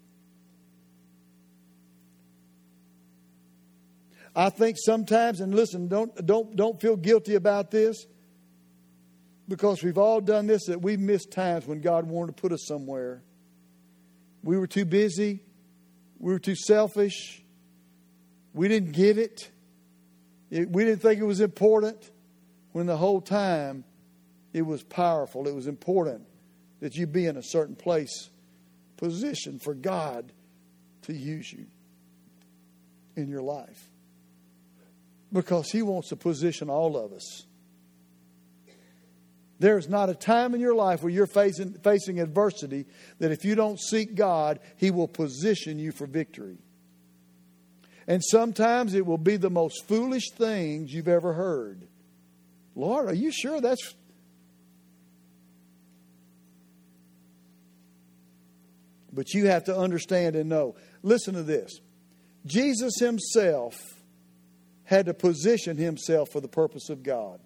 I 4.35 4.51
think 4.51 4.77
sometimes, 4.79 5.41
and 5.41 5.55
listen, 5.55 5.89
don't, 5.89 6.15
don't, 6.27 6.55
don't 6.57 6.81
feel 6.81 6.97
guilty 6.97 7.35
about 7.35 7.71
this 7.71 8.07
because 9.49 9.83
we've 9.83 9.99
all 9.99 10.21
done 10.21 10.47
this 10.47 10.67
that 10.67 10.83
we've 10.83 11.01
missed 11.01 11.31
times 11.31 11.67
when 11.67 11.81
God 11.81 12.07
wanted 12.07 12.37
to 12.37 12.41
put 12.41 12.53
us 12.53 12.67
somewhere. 12.67 13.23
We 14.43 14.59
were 14.59 14.67
too 14.67 14.85
busy, 14.85 15.41
we 16.19 16.33
were 16.33 16.39
too 16.39 16.55
selfish, 16.55 17.43
we 18.53 18.69
didn't 18.69 18.93
get 18.93 19.19
it, 19.19 19.51
we 20.51 20.85
didn't 20.85 21.01
think 21.01 21.21
it 21.21 21.25
was 21.25 21.41
important 21.41 22.11
when 22.73 22.87
the 22.87 22.97
whole 22.97 23.21
time 23.21 23.85
it 24.53 24.63
was 24.63 24.83
powerful, 24.83 25.49
it 25.49 25.55
was 25.55 25.67
important 25.67 26.27
that 26.81 26.95
you 26.95 27.07
be 27.07 27.27
in 27.27 27.37
a 27.37 27.43
certain 27.43 27.75
place, 27.75 28.31
position 28.97 29.59
for 29.59 29.75
God 29.75 30.33
to 31.03 31.13
use 31.13 31.53
you 31.53 31.67
in 33.17 33.29
your 33.29 33.43
life 33.43 33.89
because 35.33 35.71
He 35.71 35.83
wants 35.83 36.09
to 36.09 36.17
position 36.17 36.71
all 36.71 36.97
of 36.97 37.13
us. 37.13 37.45
There's 39.61 39.89
not 39.89 40.09
a 40.09 40.15
time 40.15 40.55
in 40.55 40.61
your 40.61 40.75
life 40.75 41.03
where 41.03 41.11
you're 41.11 41.27
facing, 41.27 41.73
facing 41.75 42.21
adversity 42.21 42.87
that 43.19 43.33
if 43.33 43.45
you 43.45 43.55
don't 43.55 43.81
seek 43.81 44.15
God, 44.15 44.61
He 44.77 44.91
will 44.91 45.09
position 45.09 45.79
you 45.79 45.91
for 45.91 46.07
victory. 46.07 46.59
And 48.07 48.23
sometimes 48.25 48.95
it 48.95 49.05
will 49.05 49.19
be 49.19 49.37
the 49.37 49.51
most 49.51 49.87
foolish 49.87 50.31
things 50.31 50.95
you've 50.95 51.09
ever 51.09 51.33
heard. 51.33 51.87
Lord, 52.75 53.09
are 53.09 53.15
you 53.15 53.33
sure 53.33 53.61
that's. 53.61 53.95
But 59.13 59.35
you 59.35 59.47
have 59.49 59.65
to 59.65 59.77
understand 59.77 60.37
and 60.37 60.49
know. 60.49 60.77
Listen 61.03 61.35
to 61.35 61.43
this 61.43 61.81
Jesus 62.47 62.95
Himself 63.01 63.98
had 64.89 65.05
to 65.05 65.13
position 65.13 65.77
himself 65.77 66.31
for 66.31 66.41
the 66.41 66.49
purpose 66.49 66.89
of 66.89 67.03
God. 67.03 67.41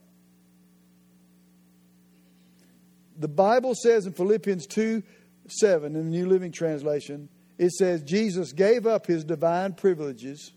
The 3.18 3.26
Bible 3.26 3.74
says 3.74 4.06
in 4.06 4.12
Philippians 4.12 4.64
2 4.68 5.02
7 5.48 5.96
in 5.96 6.04
the 6.04 6.08
New 6.08 6.26
Living 6.26 6.52
Translation, 6.52 7.28
it 7.58 7.72
says, 7.72 8.04
Jesus 8.04 8.52
gave 8.52 8.86
up 8.86 9.06
his 9.06 9.24
divine 9.24 9.72
privileges. 9.72 10.52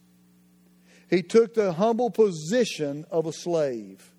He 1.09 1.23
took 1.23 1.55
the 1.55 1.73
humble 1.73 2.11
position 2.11 3.03
of 3.09 3.25
a 3.25 3.33
slave 3.33 4.13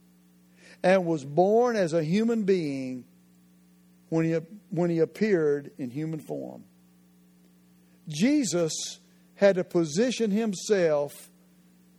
and 0.83 1.07
was 1.07 1.24
born 1.24 1.76
as 1.76 1.92
a 1.92 2.02
human 2.02 2.42
being 2.42 3.05
when 4.09 4.24
he, 4.24 4.37
when 4.70 4.90
he 4.90 4.98
appeared 4.98 5.70
in 5.79 5.90
human 5.90 6.18
form. 6.18 6.64
Jesus 8.09 8.98
had 9.37 9.55
to 9.55 9.62
position 9.62 10.33
himself 10.33 11.31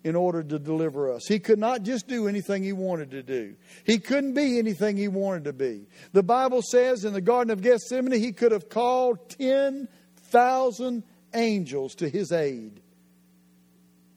in 0.07 0.15
order 0.15 0.41
to 0.41 0.57
deliver 0.57 1.11
us. 1.11 1.25
He 1.27 1.37
could 1.37 1.59
not 1.59 1.83
just 1.83 2.07
do 2.07 2.29
anything 2.29 2.63
he 2.63 2.71
wanted 2.71 3.11
to 3.11 3.21
do. 3.21 3.55
He 3.83 3.99
couldn't 3.99 4.35
be 4.35 4.57
anything 4.57 4.95
he 4.95 5.09
wanted 5.09 5.43
to 5.43 5.53
be. 5.53 5.85
The 6.13 6.23
Bible 6.23 6.61
says 6.61 7.03
in 7.03 7.11
the 7.11 7.19
Garden 7.19 7.51
of 7.51 7.61
Gethsemane, 7.61 8.17
he 8.17 8.31
could 8.31 8.53
have 8.53 8.69
called 8.69 9.29
10,000 9.31 11.03
angels 11.33 11.95
to 11.95 12.07
his 12.07 12.31
aid. 12.31 12.79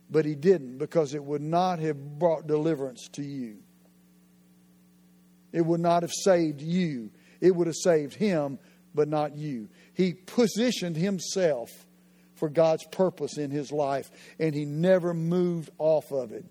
But 0.09 0.25
he 0.25 0.37
didn't 0.37 0.79
because 0.79 1.13
it 1.13 1.25
would 1.25 1.43
not 1.43 1.81
have 1.81 1.97
brought 2.21 2.47
deliverance 2.47 3.09
to 3.15 3.23
you. 3.25 3.57
It 5.53 5.67
would 5.67 5.81
not 5.81 6.05
have 6.05 6.13
saved 6.13 6.61
you. 6.61 7.11
It 7.41 7.57
would 7.57 7.67
have 7.67 7.75
saved 7.75 8.15
him, 8.15 8.61
but 8.95 9.09
not 9.09 9.37
you. 9.37 9.69
He 9.93 10.15
positioned 10.15 10.97
himself 10.97 11.69
for 12.41 12.49
God's 12.49 12.85
purpose 12.85 13.39
in 13.39 13.53
his 13.53 13.71
life, 13.71 14.11
and 14.41 14.55
he 14.55 14.65
never 14.65 15.15
moved 15.15 15.71
off 15.79 16.11
of 16.11 16.33
it, 16.33 16.45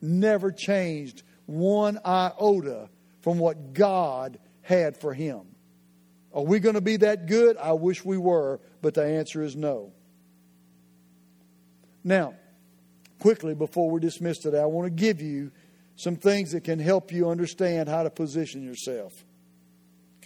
never 0.00 0.50
changed 0.50 1.22
one 1.46 2.00
iota 2.04 2.88
from 3.20 3.38
what 3.38 3.74
God 3.74 4.38
had 4.62 4.96
for 4.96 5.14
him. 5.14 5.42
Are 6.32 6.42
we 6.42 6.58
going 6.58 6.74
to 6.74 6.80
be 6.80 6.96
that 6.96 7.26
good? 7.26 7.56
I 7.58 7.72
wish 7.72 8.04
we 8.04 8.18
were, 8.18 8.60
but 8.82 8.94
the 8.94 9.04
answer 9.04 9.42
is 9.42 9.54
no. 9.54 9.92
Now, 12.02 12.34
quickly 13.20 13.54
before 13.54 13.90
we're 13.90 14.00
dismissed 14.00 14.42
today, 14.42 14.60
I 14.60 14.66
want 14.66 14.86
to 14.86 14.90
give 14.90 15.20
you 15.20 15.52
some 15.96 16.16
things 16.16 16.52
that 16.52 16.64
can 16.64 16.78
help 16.78 17.12
you 17.12 17.28
understand 17.28 17.88
how 17.88 18.02
to 18.02 18.10
position 18.10 18.62
yourself. 18.62 19.24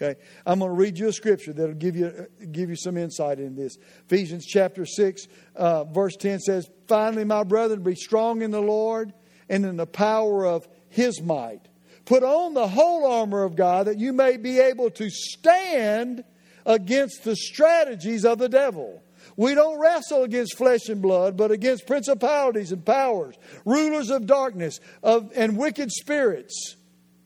Okay, 0.00 0.20
I'm 0.46 0.60
going 0.60 0.70
to 0.70 0.76
read 0.76 0.96
you 0.96 1.08
a 1.08 1.12
scripture 1.12 1.52
that'll 1.52 1.74
give 1.74 1.96
you 1.96 2.28
give 2.52 2.70
you 2.70 2.76
some 2.76 2.96
insight 2.96 3.40
in 3.40 3.56
this. 3.56 3.78
Ephesians 4.06 4.46
chapter 4.46 4.86
six, 4.86 5.26
uh, 5.56 5.84
verse 5.84 6.14
ten 6.14 6.38
says, 6.38 6.70
"Finally, 6.86 7.24
my 7.24 7.42
brethren, 7.42 7.82
be 7.82 7.96
strong 7.96 8.42
in 8.42 8.52
the 8.52 8.62
Lord 8.62 9.12
and 9.48 9.66
in 9.66 9.76
the 9.76 9.86
power 9.86 10.46
of 10.46 10.68
His 10.88 11.20
might. 11.20 11.62
Put 12.04 12.22
on 12.22 12.54
the 12.54 12.68
whole 12.68 13.10
armor 13.10 13.42
of 13.42 13.56
God 13.56 13.88
that 13.88 13.98
you 13.98 14.12
may 14.12 14.36
be 14.36 14.60
able 14.60 14.90
to 14.90 15.10
stand 15.10 16.22
against 16.64 17.24
the 17.24 17.34
strategies 17.34 18.24
of 18.24 18.38
the 18.38 18.48
devil." 18.48 19.02
We 19.36 19.54
don't 19.54 19.80
wrestle 19.80 20.22
against 20.22 20.56
flesh 20.56 20.88
and 20.88 21.02
blood, 21.02 21.36
but 21.36 21.50
against 21.50 21.86
principalities 21.86 22.72
and 22.72 22.84
powers, 22.84 23.36
rulers 23.64 24.10
of 24.10 24.26
darkness, 24.26 24.80
of, 25.02 25.30
and 25.36 25.56
wicked 25.56 25.92
spirits 25.92 26.76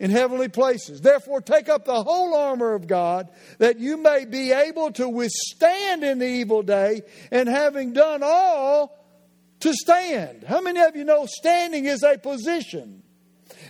in 0.03 0.11
heavenly 0.11 0.49
places. 0.49 1.01
Therefore, 1.01 1.41
take 1.41 1.69
up 1.69 1.85
the 1.85 2.03
whole 2.03 2.35
armor 2.35 2.75
of 2.75 2.89
God 2.89 3.31
that 3.59 3.79
you 3.79 3.97
may 3.97 4.25
be 4.25 4.51
able 4.51 4.91
to 4.93 5.09
withstand 5.09 6.03
in 6.03 6.19
the 6.19 6.27
evil 6.27 6.65
day, 6.65 7.03
and 7.31 7.49
having 7.49 7.93
done 7.93 8.21
all, 8.25 8.99
to 9.61 9.73
stand. 9.73 10.43
How 10.43 10.61
many 10.61 10.81
of 10.81 10.97
you 10.97 11.05
know 11.05 11.27
standing 11.27 11.85
is 11.85 12.03
a 12.03 12.19
position? 12.19 13.05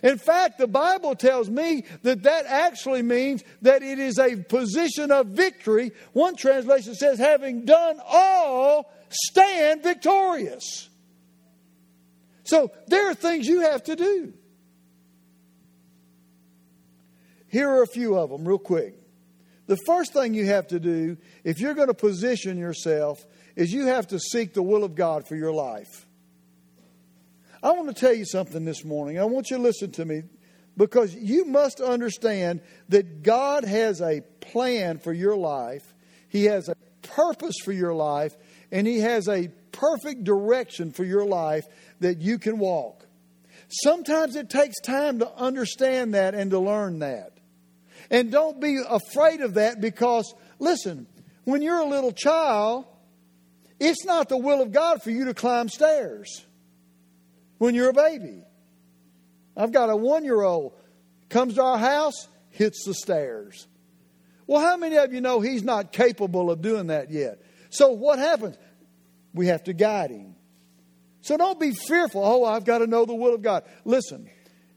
In 0.03 0.17
fact, 0.17 0.57
the 0.57 0.67
Bible 0.67 1.15
tells 1.15 1.51
me 1.51 1.85
that 2.03 2.23
that 2.23 2.47
actually 2.47 3.03
means 3.03 3.45
that 3.61 3.83
it 3.83 3.99
is 3.99 4.19
a 4.19 4.37
position 4.37 5.13
of 5.13 5.27
victory. 5.27 5.93
One 6.15 6.35
translation 6.35 6.95
says, 6.95 7.19
having 7.19 7.67
done 7.67 8.01
all, 8.09 8.91
stand 9.11 9.83
victorious. 9.83 10.89
So 12.45 12.73
there 12.87 13.11
are 13.11 13.15
things 13.15 13.47
you 13.47 13.61
have 13.61 13.83
to 13.85 13.97
do. 13.97 14.33
Here 17.53 17.69
are 17.69 17.83
a 17.83 17.87
few 17.87 18.17
of 18.17 18.31
them, 18.31 18.49
real 18.49 18.59
quick. 18.59 18.95
The 19.67 19.77
first 19.87 20.15
thing 20.15 20.33
you 20.33 20.47
have 20.47 20.69
to 20.69 20.81
do, 20.81 21.19
if 21.45 21.61
you're 21.61 21.75
going 21.75 21.89
to 21.89 21.95
position 21.95 22.57
yourself, 22.57 23.23
is 23.55 23.71
you 23.71 23.89
have 23.89 24.07
to 24.09 24.19
seek 24.19 24.55
the 24.55 24.63
will 24.63 24.85
of 24.85 24.95
God 24.95 25.29
for 25.29 25.37
your 25.37 25.53
life. 25.53 26.07
I 27.63 27.73
want 27.73 27.95
to 27.95 27.95
tell 27.95 28.15
you 28.15 28.25
something 28.25 28.65
this 28.65 28.87
morning. 28.87 29.21
I 29.21 29.25
want 29.25 29.51
you 29.51 29.59
to 29.59 29.63
listen 29.63 29.93
to 29.93 30.05
me 30.07 30.23
because 30.79 31.15
you 31.15 31.45
must 31.45 31.83
understand 31.83 32.63
that 32.89 33.23
God 33.23 33.65
has 33.65 34.01
a 34.01 34.23
plan 34.41 34.99
for 34.99 35.13
your 35.13 35.37
life, 35.37 35.93
He 36.31 36.47
has 36.47 36.71
a 36.71 36.75
purpose 37.03 37.57
for 37.63 37.73
your 37.73 37.93
life, 37.93 38.35
and 38.71 38.87
He 38.87 39.01
has 39.01 39.29
a 39.29 39.49
perfect 39.73 40.25
direction 40.25 40.91
for 40.91 41.05
your 41.05 41.27
life 41.27 41.65
that 42.01 42.23
you 42.23 42.39
can 42.39 42.59
walk. 42.59 43.07
Sometimes 43.69 44.37
it 44.37 44.49
takes 44.49 44.81
time 44.81 45.19
to 45.19 45.31
understand 45.35 46.15
that 46.15 46.35
and 46.35 46.51
to 46.51 46.59
learn 46.59 47.01
that. 47.01 47.33
And 48.13 48.31
don't 48.31 48.61
be 48.61 48.79
afraid 48.89 49.41
of 49.41 49.55
that 49.55 49.81
because, 49.81 50.33
listen, 50.59 51.07
when 51.45 51.63
you're 51.63 51.81
a 51.81 51.87
little 51.87 52.13
child, 52.13 52.85
it's 53.81 54.05
not 54.05 54.29
the 54.29 54.37
will 54.37 54.61
of 54.61 54.71
God 54.71 55.03
for 55.03 55.11
you 55.11 55.25
to 55.25 55.35
climb 55.35 55.71
stairs 55.71 56.45
when 57.57 57.75
you're 57.75 57.89
a 57.89 57.95
baby. 57.95 58.45
I've 59.57 59.73
got 59.73 59.89
a 59.89 59.97
one 59.97 60.25
year 60.25 60.43
old 60.43 60.75
comes 61.31 61.55
to 61.55 61.63
our 61.63 61.79
house, 61.79 62.29
hits 62.51 62.85
the 62.85 62.93
stairs. 62.93 63.67
Well, 64.47 64.61
how 64.61 64.77
many 64.77 64.97
of 64.97 65.15
you 65.15 65.23
know 65.23 65.41
he's 65.41 65.63
not 65.63 65.91
capable 65.93 66.51
of 66.51 66.61
doing 66.61 66.89
that 66.89 67.11
yet? 67.11 67.41
So 67.71 67.93
what 67.93 68.19
happens? 68.19 68.59
We 69.33 69.47
have 69.47 69.65
to 69.65 69.73
guide 69.73 70.11
him. 70.11 70.37
So 71.23 71.39
don't 71.39 71.59
be 71.59 71.73
fearful. 71.73 72.23
Oh, 72.23 72.45
I've 72.45 72.65
got 72.65 72.79
to 72.79 72.87
know 72.87 73.07
the 73.07 73.15
will 73.15 73.35
of 73.35 73.41
God. 73.41 73.65
Listen, 73.87 74.29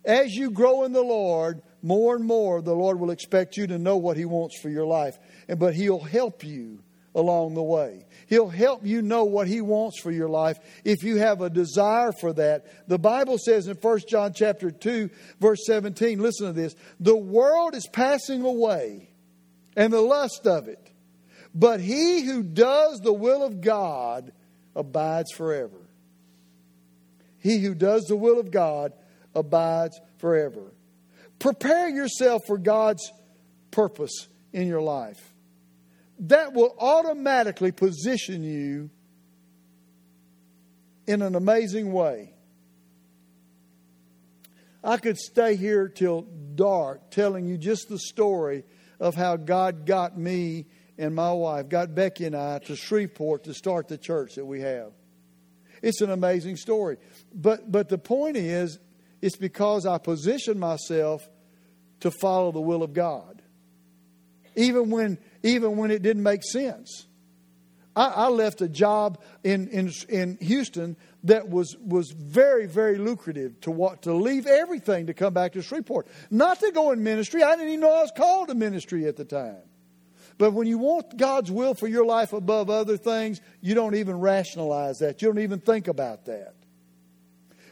as 0.06 0.34
you 0.34 0.52
grow 0.52 0.84
in 0.84 0.94
the 0.94 1.02
Lord, 1.02 1.62
more 1.86 2.16
and 2.16 2.26
more 2.26 2.62
the 2.62 2.74
Lord 2.74 3.00
will 3.00 3.12
expect 3.12 3.56
you 3.56 3.68
to 3.68 3.78
know 3.78 3.98
what 3.98 4.18
He 4.18 4.26
wants 4.26 4.60
for 4.60 4.70
your 4.70 4.86
life. 4.86 5.18
But 5.48 5.76
He'll 5.76 6.00
help 6.00 6.44
you 6.44 6.80
along 7.16 7.54
the 7.54 7.64
way. 7.64 8.06
He'll 8.28 8.50
help 8.50 8.86
you 8.86 9.02
know 9.02 9.24
what 9.24 9.48
he 9.48 9.62
wants 9.62 10.00
for 10.02 10.12
your 10.12 10.28
life 10.28 10.58
if 10.84 11.02
you 11.02 11.16
have 11.18 11.42
a 11.42 11.50
desire 11.50 12.12
for 12.12 12.34
that. 12.34 12.90
The 12.90 13.00
Bible 13.00 13.38
says 13.38 13.68
in 13.68 13.76
1 13.78 14.00
John 14.08 14.34
chapter 14.36 14.70
2 14.70 15.10
verse 15.40 15.66
17, 15.66 16.20
listen 16.20 16.48
to 16.48 16.54
this, 16.54 16.76
the 17.00 17.16
world 17.16 17.74
is 17.74 17.88
passing 17.88 18.44
away 18.44 19.10
and 19.78 19.94
the 19.94 20.02
lust 20.02 20.46
of 20.46 20.68
it, 20.68 20.92
but 21.54 21.80
he 21.80 22.22
who 22.22 22.44
does 22.44 23.00
the 23.00 23.14
will 23.14 23.44
of 23.44 23.62
God 23.62 24.34
abides 24.76 25.32
forever. 25.32 25.90
He 27.40 27.60
who 27.60 27.76
does 27.76 28.06
the 28.06 28.18
will 28.18 28.40
of 28.40 28.52
God 28.52 28.92
abides 29.34 30.00
forever. 30.18 30.74
Prepare 31.40 31.90
yourself 31.90 32.44
for 32.48 32.58
God's 32.58 33.12
purpose 33.72 34.28
in 34.54 34.68
your 34.68 34.82
life. 34.82 35.34
That 36.20 36.54
will 36.54 36.76
automatically 36.80 37.72
position 37.72 38.44
you 38.44 38.90
in 41.08 41.22
an 41.22 41.36
amazing 41.36 41.92
way. 41.92 42.34
I 44.84 44.98
could 44.98 45.18
stay 45.18 45.56
here 45.56 45.88
till 45.90 46.22
dark 46.22 47.10
telling 47.12 47.46
you 47.46 47.58
just 47.58 47.90
the 47.90 48.00
story 48.00 48.64
of 49.00 49.16
how 49.16 49.36
God 49.36 49.86
got 49.86 50.18
me 50.18 50.68
and 50.98 51.14
my 51.14 51.34
wife, 51.34 51.68
got 51.68 51.96
Becky 51.96 52.26
and 52.26 52.36
I 52.36 52.60
to 52.60 52.76
Shreveport 52.76 53.44
to 53.46 53.54
start 53.54 53.88
the 53.88 53.98
church 53.98 54.36
that 54.36 54.46
we 54.46 54.62
have. 54.62 54.94
It's 55.82 56.02
an 56.02 56.12
amazing 56.12 56.56
story. 56.56 56.98
But, 57.34 57.72
but 57.72 57.90
the 57.90 57.98
point 57.98 58.38
is, 58.38 58.80
it's 59.26 59.38
because 59.38 59.88
I 59.88 59.98
positioned 59.98 60.60
myself 60.60 61.28
to 62.02 62.12
follow 62.12 62.52
the 62.52 62.62
will 62.62 62.84
of 62.84 62.94
God. 62.94 63.42
Even 64.56 64.92
when, 64.92 65.18
even 65.42 65.78
when 65.78 65.90
it 65.90 66.04
didn't 66.04 66.22
make 66.22 66.44
sense. 66.44 67.08
I, 67.96 68.06
I 68.06 68.28
left 68.28 68.62
a 68.62 68.70
job 68.70 69.20
in, 69.44 69.68
in, 69.70 69.92
in 70.10 70.38
Houston 70.42 70.96
that 71.24 71.50
was, 71.50 71.76
was 71.78 72.12
very, 72.12 72.68
very 72.68 73.00
lucrative 73.00 73.60
to, 73.62 73.72
what, 73.72 74.04
to 74.04 74.14
leave 74.14 74.46
everything 74.46 75.08
to 75.08 75.16
come 75.16 75.34
back 75.34 75.54
to 75.54 75.64
Shreveport. 75.64 76.06
Not 76.30 76.60
to 76.60 76.72
go 76.72 76.92
in 76.92 77.02
ministry. 77.04 77.42
I 77.42 77.56
didn't 77.56 77.70
even 77.70 77.80
know 77.80 77.96
I 77.96 78.04
was 78.04 78.14
called 78.16 78.50
to 78.50 78.54
ministry 78.54 79.08
at 79.08 79.18
the 79.18 79.26
time. 79.26 79.64
But 80.38 80.52
when 80.52 80.68
you 80.68 80.78
want 80.78 81.18
God's 81.18 81.50
will 81.50 81.74
for 81.74 81.88
your 81.88 82.06
life 82.06 82.32
above 82.32 82.70
other 82.70 82.98
things, 82.98 83.42
you 83.60 83.74
don't 83.74 83.96
even 83.96 84.20
rationalize 84.20 85.00
that. 85.00 85.24
You 85.24 85.30
don't 85.30 85.42
even 85.42 85.62
think 85.62 85.88
about 85.88 86.26
that. 86.26 86.54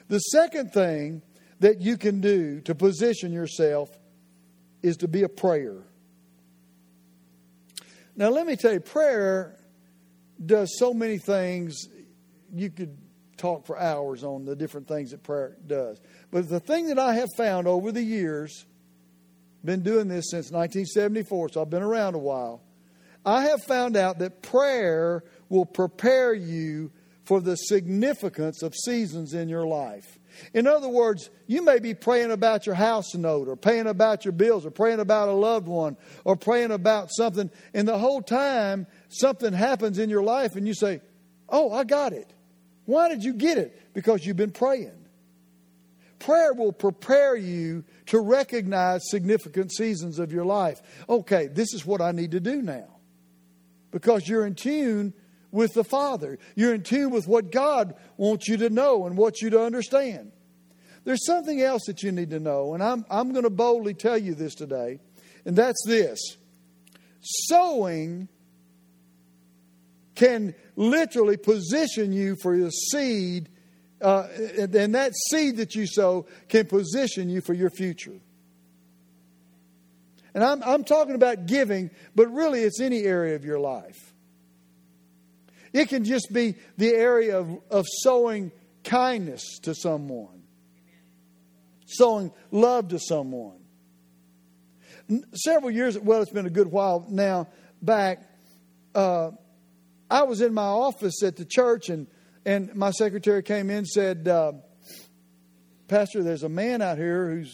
The 0.08 0.18
second 0.18 0.74
thing 0.74 1.22
that 1.64 1.80
you 1.80 1.98
can 1.98 2.20
do 2.20 2.60
to 2.60 2.76
position 2.76 3.32
yourself 3.32 3.90
is 4.82 4.98
to 4.98 5.08
be 5.08 5.24
a 5.24 5.30
prayer. 5.30 5.78
Now, 8.18 8.30
let 8.32 8.46
me 8.46 8.58
tell 8.58 8.74
you, 8.74 8.82
prayer 8.82 9.56
does 10.46 10.78
so 10.78 10.94
many 10.94 11.18
things. 11.18 11.88
You 12.54 12.70
could 12.70 12.98
talk 13.38 13.66
for 13.66 13.80
hours 13.80 14.26
on 14.26 14.44
the 14.44 14.58
different 14.58 14.90
things 14.90 15.12
that 15.12 15.24
prayer 15.24 15.56
does. 15.66 16.02
But 16.32 16.50
the 16.50 16.60
thing 16.60 16.88
that 16.88 17.00
I 17.00 17.16
have 17.16 17.30
found 17.38 17.66
over 17.66 17.94
the 17.94 18.04
years, 18.04 18.66
been 19.64 19.84
doing 19.84 20.10
this 20.10 20.32
since 20.32 20.52
1974, 20.52 21.50
so 21.50 21.62
I've 21.62 21.70
been 21.70 21.82
around 21.82 22.16
a 22.16 22.20
while. 22.20 22.62
I 23.26 23.44
have 23.46 23.64
found 23.64 23.96
out 23.96 24.20
that 24.20 24.42
prayer 24.42 25.24
will 25.48 25.66
prepare 25.66 26.34
you 26.34 26.92
for 27.24 27.40
the 27.40 27.56
significance 27.56 28.62
of 28.62 28.76
seasons 28.76 29.34
in 29.34 29.48
your 29.48 29.66
life. 29.66 30.20
In 30.54 30.68
other 30.68 30.90
words, 30.90 31.30
you 31.48 31.64
may 31.64 31.80
be 31.80 31.94
praying 31.94 32.32
about 32.32 32.66
your 32.66 32.76
house 32.76 33.14
note 33.16 33.48
or 33.48 33.56
praying 33.56 33.88
about 33.88 34.26
your 34.26 34.32
bills 34.32 34.66
or 34.66 34.72
praying 34.72 35.00
about 35.00 35.30
a 35.30 35.34
loved 35.34 35.68
one 35.68 35.98
or 36.24 36.36
praying 36.36 36.72
about 36.72 37.10
something, 37.12 37.50
and 37.74 37.88
the 37.88 37.98
whole 37.98 38.22
time 38.22 38.88
something 39.10 39.54
happens 39.54 40.00
in 40.00 40.10
your 40.10 40.24
life 40.24 40.56
and 40.56 40.68
you 40.68 40.74
say, 40.74 41.02
Oh, 41.50 41.72
I 41.72 41.84
got 41.84 42.14
it. 42.14 42.34
Why 42.86 43.10
did 43.10 43.24
you 43.24 43.34
get 43.34 43.58
it? 43.58 43.94
Because 43.94 44.26
you've 44.26 44.38
been 44.38 44.52
praying. 44.52 45.04
Prayer 46.20 46.54
will 46.54 46.72
prepare 46.72 47.36
you 47.36 47.84
to 48.08 48.20
recognize 48.20 49.02
significant 49.10 49.74
seasons 49.74 50.20
of 50.20 50.32
your 50.32 50.46
life. 50.46 50.82
Okay, 51.10 51.48
this 51.48 51.74
is 51.74 51.86
what 51.86 52.02
I 52.02 52.12
need 52.12 52.32
to 52.32 52.40
do 52.40 52.62
now. 52.62 52.88
Because 53.92 54.28
you're 54.28 54.46
in 54.46 54.56
tune 54.56 55.14
with 55.54 55.74
the 55.74 55.84
Father. 55.86 56.40
You're 56.56 56.74
in 56.74 56.82
tune 56.82 57.12
with 57.12 57.28
what 57.28 57.52
God 57.52 57.94
wants 58.18 58.50
you 58.50 58.58
to 58.58 58.70
know 58.70 59.06
and 59.06 59.16
wants 59.16 59.42
you 59.42 59.52
to 59.52 59.64
understand. 59.64 60.34
There's 61.06 61.26
something 61.26 61.62
else 61.62 61.84
that 61.88 62.02
you 62.02 62.12
need 62.12 62.32
to 62.32 62.40
know, 62.40 62.74
and 62.74 62.84
I'm, 62.84 63.06
I'm 63.10 63.32
going 63.32 63.44
to 63.44 63.50
boldly 63.50 63.94
tell 63.94 64.18
you 64.18 64.34
this 64.36 64.56
today, 64.56 65.00
and 65.46 65.56
that's 65.56 65.82
this 65.86 66.20
sowing 67.22 68.28
can 70.16 70.54
literally 70.76 71.38
position 71.38 72.12
you 72.12 72.36
for 72.42 72.56
your 72.56 72.70
seed, 72.70 73.50
uh, 74.02 74.28
and 74.58 74.96
that 74.96 75.14
seed 75.30 75.58
that 75.58 75.76
you 75.76 75.88
sow 75.88 76.26
can 76.50 76.66
position 76.66 77.30
you 77.30 77.42
for 77.42 77.54
your 77.54 77.70
future. 77.70 78.20
And 80.34 80.44
I'm, 80.44 80.64
I'm 80.64 80.84
talking 80.84 81.16
about 81.16 81.46
giving, 81.46 81.92
but 82.16 82.28
really 82.32 82.62
it's 82.62 82.82
any 82.82 83.04
area 83.04 83.36
of 83.36 83.46
your 83.46 83.60
life. 83.60 84.13
It 85.74 85.90
can 85.90 86.04
just 86.04 86.32
be 86.32 86.56
the 86.78 86.94
area 86.94 87.40
of, 87.40 87.60
of 87.70 87.86
sowing 88.02 88.52
kindness 88.84 89.60
to 89.64 89.74
someone, 89.74 90.44
sowing 91.86 92.32
love 92.52 92.90
to 92.90 93.00
someone. 93.00 93.60
Several 95.34 95.72
years, 95.72 95.98
well, 96.00 96.22
it's 96.22 96.32
been 96.32 96.46
a 96.46 96.52
good 96.52 96.72
while 96.72 97.06
now 97.10 97.48
back, 97.82 98.20
uh, 98.96 99.32
I 100.10 100.24
was 100.24 100.42
in 100.42 100.54
my 100.54 100.64
office 100.64 101.24
at 101.24 101.36
the 101.36 101.46
church, 101.46 101.90
and, 101.90 102.08
and 102.46 102.74
my 102.76 102.92
secretary 102.92 103.42
came 103.44 103.70
in 103.70 103.78
and 103.78 103.88
said, 103.88 104.28
uh, 104.28 104.54
Pastor, 105.88 106.24
there's 106.24 106.44
a 106.44 106.50
man 106.50 106.82
out 106.82 106.98
here 106.98 107.30
who 107.30 107.46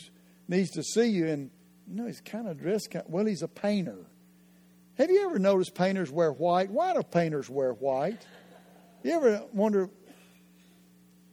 needs 0.48 0.72
to 0.72 0.84
see 0.84 1.08
you. 1.08 1.28
And, 1.28 1.52
you 1.88 1.96
know, 1.96 2.06
he's 2.06 2.22
kind 2.22 2.48
of 2.48 2.60
dressed, 2.60 2.92
kind 2.92 3.06
of, 3.06 3.12
well, 3.12 3.26
he's 3.26 3.42
a 3.42 3.48
painter. 3.48 4.06
Have 5.00 5.10
you 5.10 5.26
ever 5.26 5.40
noticed 5.40 5.74
painters 5.76 6.12
wear 6.12 6.32
white? 6.34 6.70
Why 6.70 6.94
do 6.94 7.02
painters 7.02 7.50
wear 7.50 7.72
white? 7.72 8.22
You 9.02 9.14
ever 9.14 9.44
wonder 9.54 9.90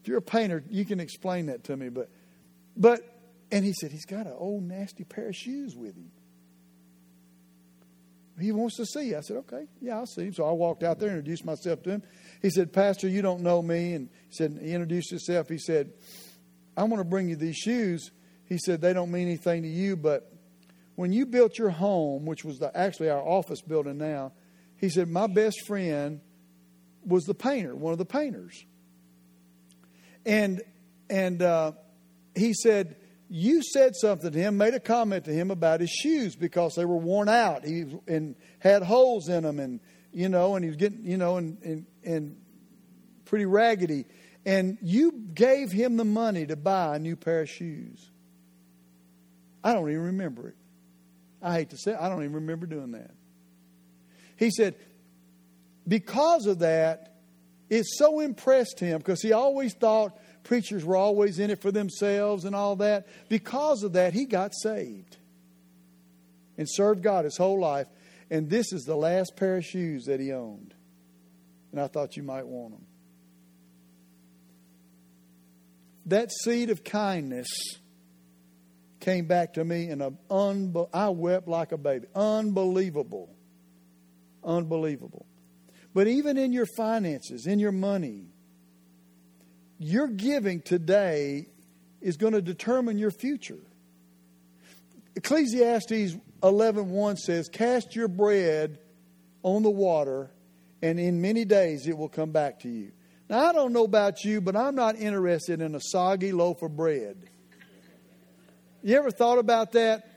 if 0.01 0.09
you're 0.09 0.19
a 0.19 0.23
painter, 0.23 0.63
you 0.71 0.85
can 0.85 1.01
explain 1.01 1.47
that 1.47 1.65
to 1.65 1.77
me, 1.77 1.89
but 1.89 2.09
but 2.77 3.01
and 3.51 3.65
he 3.65 3.73
said 3.73 3.91
he's 3.91 4.07
got 4.07 4.27
an 4.27 4.35
old 4.39 4.63
nasty 4.63 5.03
pair 5.03 5.31
of 5.31 5.35
shoes 5.35 5.75
with 5.75 5.97
him. 5.97 6.13
He 8.41 8.53
wants 8.53 8.77
to 8.77 8.87
see 8.87 9.09
you. 9.09 9.17
I 9.17 9.21
said, 9.21 9.39
okay, 9.39 9.67
yeah, 9.81 9.97
I'll 9.97 10.07
see 10.07 10.27
him. 10.27 10.35
So 10.35 10.45
I 10.45 10.53
walked 10.53 10.83
out 10.83 11.01
there 11.01 11.09
introduced 11.09 11.45
myself 11.45 11.83
to 11.85 11.91
him. 11.91 12.03
He 12.43 12.51
said, 12.51 12.73
Pastor, 12.73 13.09
you 13.09 13.23
don't 13.23 13.41
know 13.41 13.63
me. 13.63 13.95
And 13.95 14.11
he 14.29 14.35
said, 14.35 14.59
he 14.63 14.73
introduced 14.73 15.09
himself. 15.09 15.49
He 15.49 15.59
said, 15.59 15.93
I 16.77 16.85
want 16.85 17.01
to 17.01 17.05
bring 17.05 17.31
you 17.31 17.37
these 17.37 17.57
shoes. 17.57 18.11
he 18.45 18.59
said, 18.59 18.83
they 18.83 18.93
don't 18.93 19.11
mean 19.11 19.27
anything 19.27 19.63
to 19.63 19.69
you, 19.69 19.97
but 19.97 20.36
when 20.97 21.13
you 21.13 21.27
built 21.27 21.59
your 21.59 21.71
home, 21.71 22.27
which 22.27 22.45
was 22.45 22.59
the, 22.59 22.77
actually 22.77 23.11
our 23.11 23.23
office 23.23 23.63
building 23.63 23.99
now, 23.99 24.33
he 24.79 24.89
said, 24.89 25.09
my 25.09 25.27
best 25.27 25.67
friend 25.67 26.21
was 27.05 27.25
the 27.25 27.35
painter, 27.35 27.75
one 27.75 27.93
of 27.93 27.99
the 27.99 28.05
painters. 28.05 28.65
And, 30.25 30.61
and 31.09 31.41
uh, 31.41 31.73
he 32.35 32.53
said, 32.53 32.97
you 33.29 33.63
said 33.63 33.95
something 33.97 34.31
to 34.31 34.39
him, 34.39 34.57
made 34.57 34.75
a 34.75 34.81
comment 34.81 35.25
to 35.25 35.33
him 35.33 35.51
about 35.51 35.81
his 35.81 35.91
shoes 35.91 36.37
because 36.37 36.75
they 36.75 36.85
were 36.85 36.97
worn 36.97 37.29
out. 37.29 37.65
He 37.65 37.85
and 38.07 38.37
had 38.61 38.83
holes 38.83 39.29
in 39.29 39.43
them, 39.43 39.59
and 39.59 39.81
you 40.13 40.29
know, 40.29 40.55
and 40.55 40.65
he 40.65 40.69
was 40.69 40.77
getting, 40.77 41.05
you 41.05 41.17
know, 41.17 41.37
and 41.37 41.61
and, 41.63 41.87
and 42.05 42.37
pretty 43.25 43.47
raggedy. 43.47 44.05
And 44.45 44.79
you 44.81 45.11
gave 45.35 45.73
him 45.73 45.97
the 45.97 46.05
money 46.05 46.47
to 46.47 46.55
buy 46.55 46.95
a 46.95 46.99
new 47.01 47.17
pair 47.17 47.41
of 47.41 47.51
shoes. 47.51 48.11
I 49.65 49.73
don't 49.73 49.91
even 49.91 50.03
remember 50.03 50.51
it. 50.51 50.57
I 51.43 51.55
hate 51.55 51.71
to 51.71 51.77
say 51.77 51.95
I 51.95 52.09
don't 52.09 52.23
even 52.23 52.35
remember 52.35 52.67
doing 52.67 52.93
that. 52.93 53.11
He 54.37 54.51
said, 54.51 54.75
because 55.87 56.47
of 56.47 56.61
that, 56.61 57.15
it 57.69 57.85
so 57.87 58.21
impressed 58.21 58.81
him 58.81 58.99
because 58.99 59.23
he 59.23 59.33
always 59.33 59.75
thought 59.75 60.19
preachers 60.45 60.85
were 60.85 60.97
always 60.97 61.39
in 61.39 61.51
it 61.51 61.61
for 61.61 61.73
themselves 61.73 62.45
and 62.45 62.55
all 62.55 62.77
that. 62.77 63.07
Because 63.29 63.83
of 63.83 63.95
that, 63.95 64.13
he 64.13 64.25
got 64.25 64.53
saved 64.55 65.17
and 66.57 66.69
served 66.69 67.03
God 67.03 67.25
his 67.25 67.37
whole 67.37 67.61
life. 67.61 67.87
And 68.31 68.51
this 68.51 68.73
is 68.73 68.83
the 68.83 68.97
last 68.97 69.37
pair 69.37 69.57
of 69.57 69.65
shoes 69.65 70.05
that 70.05 70.21
he 70.21 70.33
owned. 70.33 70.75
And 71.73 71.81
I 71.81 71.87
thought 71.89 72.17
you 72.17 72.23
might 72.23 72.47
want 72.47 72.73
them. 72.73 72.87
That 76.07 76.31
seed 76.31 76.71
of 76.71 76.85
kindness 76.85 77.49
came 79.01 79.27
back 79.27 79.55
to 79.55 79.65
me 79.65 79.89
and 79.89 80.01
unbe- 80.31 80.89
I 80.93 81.09
wept 81.11 81.49
like 81.49 81.73
a 81.73 81.79
baby. 81.79 82.07
Unbelievable. 82.15 83.35
Unbelievable. 84.43 85.27
But 85.95 86.09
even 86.09 86.37
in 86.37 86.53
your 86.53 86.67
finances, 86.67 87.47
in 87.47 87.59
your 87.59 87.73
money, 87.73 88.27
your 89.79 90.09
giving 90.09 90.61
today 90.61 91.49
is 92.01 92.17
going 92.17 92.33
to 92.33 92.43
determine 92.43 92.99
your 92.99 93.11
future. 93.11 93.61
Ecclesiastes 95.15 96.17
11:1 96.43 97.17
says, 97.17 97.49
"Cast 97.49 97.97
your 97.97 98.09
bread 98.09 98.79
on 99.43 99.63
the 99.63 99.71
water, 99.71 100.31
and 100.83 101.01
in 101.01 101.21
many 101.21 101.45
days 101.45 101.87
it 101.87 101.97
will 101.97 102.09
come 102.09 102.31
back 102.31 102.61
to 102.61 102.69
you." 102.69 102.93
Now 103.29 103.47
I 103.47 103.53
don't 103.53 103.73
know 103.73 103.85
about 103.85 104.25
you, 104.25 104.41
but 104.41 104.55
I'm 104.55 104.75
not 104.75 104.97
interested 104.97 105.61
in 105.61 105.75
a 105.75 105.81
soggy 105.81 106.33
loaf 106.33 106.63
of 106.63 106.77
bread. 106.77 107.31
You 108.87 108.97
ever 108.99 109.11
thought 109.11 109.39
about 109.39 109.73
that? 109.73 110.09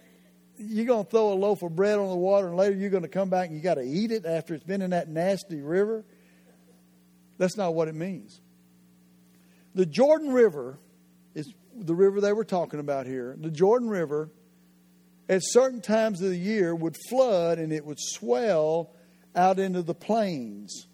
You're 0.60 0.86
going 0.86 1.04
to 1.04 1.10
throw 1.10 1.34
a 1.34 1.34
loaf 1.34 1.64
of 1.64 1.76
bread 1.76 1.98
on 1.98 2.08
the 2.08 2.16
water, 2.16 2.50
and 2.50 2.56
later 2.56 2.76
you're 2.76 2.92
going 2.92 3.02
to 3.02 3.10
come 3.10 3.28
back 3.28 3.48
and 3.48 3.56
you 3.58 3.64
got 3.64 3.76
to 3.76 3.82
eat 3.82 4.12
it 4.12 4.28
after 4.28 4.54
it's 4.54 4.64
been 4.64 4.84
in 4.84 4.92
that 4.92 5.10
nasty 5.10 5.60
river. 5.60 6.06
That's 7.40 7.58
not 7.58 7.74
what 7.74 7.88
it 7.88 7.96
means. 7.96 8.40
The 9.74 9.88
Jordan 9.88 10.34
River 10.34 10.78
is 11.34 11.52
the 11.76 11.96
river 11.96 12.22
they 12.22 12.32
were 12.32 12.46
talking 12.46 12.80
about 12.80 13.08
here. 13.08 13.36
The 13.40 13.50
Jordan 13.50 13.90
River, 13.90 14.30
at 15.28 15.42
certain 15.44 15.82
times 15.82 16.22
of 16.22 16.30
the 16.30 16.38
year, 16.38 16.76
would 16.76 16.96
flood 17.10 17.58
and 17.58 17.74
it 17.74 17.84
would 17.84 18.00
swell 18.00 18.92
out 19.36 19.58
into 19.58 19.82
the 19.82 19.96
plains. 19.96 20.86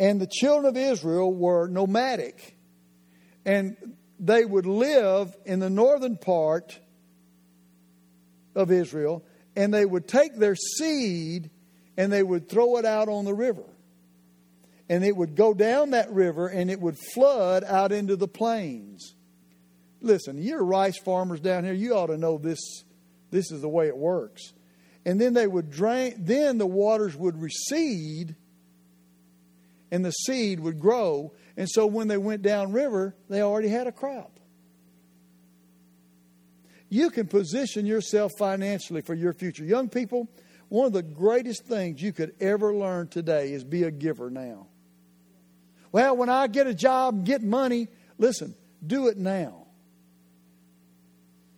And 0.00 0.20
the 0.20 0.26
children 0.26 0.66
of 0.66 0.76
Israel 0.76 1.32
were 1.32 1.68
nomadic. 1.68 2.56
And 3.46 3.76
they 4.18 4.44
would 4.44 4.66
live 4.66 5.36
in 5.44 5.60
the 5.60 5.70
northern 5.70 6.16
part 6.16 6.78
of 8.54 8.70
Israel, 8.70 9.24
and 9.56 9.72
they 9.72 9.84
would 9.84 10.06
take 10.06 10.36
their 10.36 10.56
seed 10.56 11.50
and 11.96 12.12
they 12.12 12.22
would 12.22 12.48
throw 12.48 12.76
it 12.78 12.84
out 12.84 13.08
on 13.08 13.24
the 13.24 13.34
river 13.34 13.64
and 14.88 15.04
it 15.04 15.16
would 15.16 15.34
go 15.34 15.54
down 15.54 15.90
that 15.90 16.10
river 16.10 16.48
and 16.48 16.70
it 16.70 16.80
would 16.80 16.98
flood 16.98 17.64
out 17.64 17.92
into 17.92 18.16
the 18.16 18.28
plains. 18.28 19.14
Listen, 20.00 20.40
you're 20.42 20.62
rice 20.62 20.98
farmers 20.98 21.40
down 21.40 21.64
here, 21.64 21.72
you 21.72 21.94
ought 21.94 22.08
to 22.08 22.18
know 22.18 22.38
this 22.38 22.60
this 23.30 23.50
is 23.50 23.62
the 23.62 23.68
way 23.68 23.88
it 23.88 23.96
works. 23.96 24.52
And 25.04 25.20
then 25.20 25.34
they 25.34 25.46
would 25.46 25.70
drain 25.70 26.14
then 26.18 26.58
the 26.58 26.66
waters 26.66 27.16
would 27.16 27.40
recede 27.40 28.36
and 29.90 30.04
the 30.04 30.10
seed 30.10 30.60
would 30.60 30.78
grow. 30.78 31.32
And 31.56 31.68
so 31.68 31.86
when 31.86 32.08
they 32.08 32.16
went 32.16 32.42
downriver, 32.42 33.14
they 33.28 33.42
already 33.42 33.68
had 33.68 33.86
a 33.86 33.92
crop. 33.92 34.38
You 36.88 37.10
can 37.10 37.26
position 37.26 37.86
yourself 37.86 38.32
financially 38.38 39.00
for 39.00 39.14
your 39.14 39.32
future. 39.32 39.64
Young 39.64 39.88
people, 39.88 40.28
one 40.68 40.86
of 40.86 40.92
the 40.92 41.02
greatest 41.02 41.64
things 41.64 42.00
you 42.02 42.12
could 42.12 42.34
ever 42.40 42.74
learn 42.74 43.08
today 43.08 43.52
is 43.52 43.64
be 43.64 43.84
a 43.84 43.90
giver 43.90 44.30
now. 44.30 44.68
Well, 45.92 46.16
when 46.16 46.28
I 46.28 46.46
get 46.48 46.66
a 46.66 46.74
job 46.74 47.14
and 47.14 47.24
get 47.24 47.42
money, 47.42 47.88
listen, 48.18 48.54
do 48.84 49.08
it 49.08 49.16
now. 49.16 49.66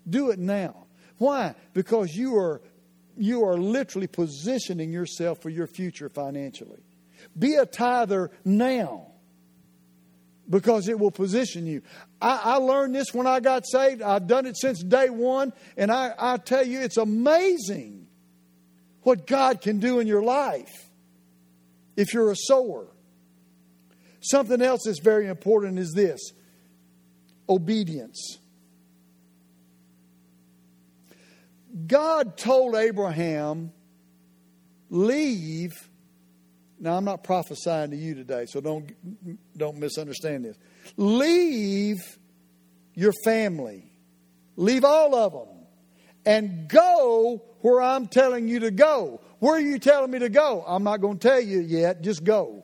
Do 0.09 0.31
it 0.31 0.39
now. 0.39 0.87
Why? 1.19 1.55
Because 1.73 2.15
you 2.15 2.37
are 2.37 2.61
you 3.17 3.45
are 3.45 3.57
literally 3.57 4.07
positioning 4.07 4.93
yourself 4.93 5.41
for 5.41 5.49
your 5.49 5.67
future 5.67 6.11
financially. 6.11 6.83
Be 7.39 7.55
a 7.55 7.65
tither 7.65 8.31
now 8.45 9.13
because 10.49 10.89
it 10.89 10.99
will 10.99 11.11
position 11.11 11.67
you. 11.67 11.83
I, 12.21 12.41
I, 12.45 12.57
learned 12.57 12.95
this 12.95 13.13
when 13.13 13.27
I 13.27 13.41
got 13.41 13.67
saved. 13.67 14.03
I've 14.03 14.27
done 14.27 14.47
it 14.47 14.57
since 14.57 14.83
day 14.83 15.11
one, 15.11 15.53
and 15.77 15.91
I, 15.91 16.15
I 16.19 16.37
tell 16.37 16.65
you, 16.65 16.81
it's 16.81 16.97
amazing 16.97 18.07
what 19.03 19.27
God 19.27 19.61
can 19.61 19.79
do 19.79 19.99
in 19.99 20.07
your 20.07 20.23
life 20.23 20.91
if 21.97 22.15
you're 22.15 22.31
a 22.31 22.37
sower. 22.37 22.87
Something 24.21 24.63
else 24.63 24.83
that's 24.85 25.01
very 25.01 25.29
important 25.29 25.79
is 25.79 25.93
this 25.93 26.33
obedience. 27.49 28.39
God 31.87 32.37
told 32.37 32.75
Abraham, 32.75 33.73
leave. 34.91 35.89
Now, 36.79 36.97
I'm 36.97 37.05
not 37.05 37.25
prophesying 37.25 37.91
to 37.91 37.97
you 37.97 38.15
today, 38.15 38.47
so 38.47 38.61
don't, 38.61 38.93
don't 39.57 39.79
misunderstand 39.79 40.45
this. 40.45 40.59
Leave 40.97 42.19
your 42.95 43.13
family, 43.25 43.91
leave 44.57 44.85
all 44.85 45.15
of 45.15 45.33
them, 45.33 45.49
and 46.27 46.69
go 46.69 47.43
where 47.61 47.81
I'm 47.81 48.09
telling 48.09 48.49
you 48.49 48.61
to 48.61 48.71
go. 48.71 49.21
Where 49.39 49.57
are 49.57 49.61
you 49.61 49.79
telling 49.79 50.11
me 50.11 50.19
to 50.19 50.29
go? 50.29 50.65
I'm 50.67 50.83
not 50.83 51.01
going 51.01 51.19
to 51.19 51.29
tell 51.29 51.41
you 51.41 51.61
yet, 51.61 52.03
just 52.03 52.25
go. 52.25 52.63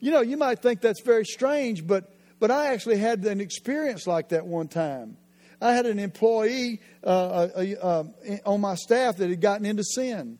You 0.00 0.12
know, 0.12 0.22
you 0.22 0.38
might 0.38 0.60
think 0.60 0.80
that's 0.80 1.02
very 1.02 1.26
strange, 1.26 1.86
but, 1.86 2.14
but 2.38 2.50
I 2.50 2.72
actually 2.72 2.96
had 2.96 3.24
an 3.26 3.40
experience 3.40 4.06
like 4.06 4.30
that 4.30 4.46
one 4.46 4.68
time. 4.68 5.18
I 5.60 5.74
had 5.74 5.86
an 5.86 5.98
employee 5.98 6.80
uh, 7.04 7.06
uh, 7.06 7.74
uh, 7.82 8.04
on 8.46 8.60
my 8.60 8.74
staff 8.74 9.18
that 9.18 9.28
had 9.28 9.40
gotten 9.40 9.66
into 9.66 9.84
sin. 9.84 10.38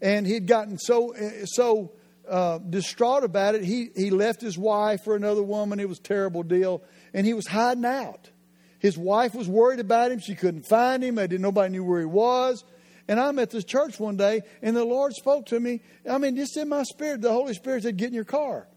And 0.00 0.26
he'd 0.26 0.46
gotten 0.46 0.78
so, 0.78 1.14
so 1.44 1.92
uh, 2.28 2.58
distraught 2.58 3.24
about 3.24 3.54
it, 3.54 3.64
he, 3.64 3.90
he 3.94 4.10
left 4.10 4.40
his 4.40 4.56
wife 4.56 5.02
for 5.04 5.16
another 5.16 5.42
woman. 5.42 5.80
It 5.80 5.88
was 5.88 5.98
a 5.98 6.02
terrible 6.02 6.42
deal. 6.42 6.82
And 7.12 7.26
he 7.26 7.34
was 7.34 7.46
hiding 7.46 7.84
out. 7.84 8.30
His 8.78 8.96
wife 8.96 9.34
was 9.34 9.48
worried 9.48 9.80
about 9.80 10.12
him. 10.12 10.20
She 10.20 10.34
couldn't 10.34 10.66
find 10.68 11.02
him. 11.02 11.16
Didn't, 11.16 11.40
nobody 11.40 11.72
knew 11.72 11.84
where 11.84 12.00
he 12.00 12.06
was. 12.06 12.64
And 13.08 13.18
I'm 13.18 13.38
at 13.38 13.50
this 13.50 13.64
church 13.64 13.98
one 13.98 14.18
day, 14.18 14.42
and 14.60 14.76
the 14.76 14.84
Lord 14.84 15.14
spoke 15.14 15.46
to 15.46 15.58
me. 15.58 15.80
I 16.08 16.18
mean, 16.18 16.36
just 16.36 16.56
in 16.58 16.68
my 16.68 16.82
spirit, 16.82 17.22
the 17.22 17.32
Holy 17.32 17.54
Spirit 17.54 17.84
said, 17.84 17.96
Get 17.96 18.08
in 18.08 18.14
your 18.14 18.24
car. 18.24 18.68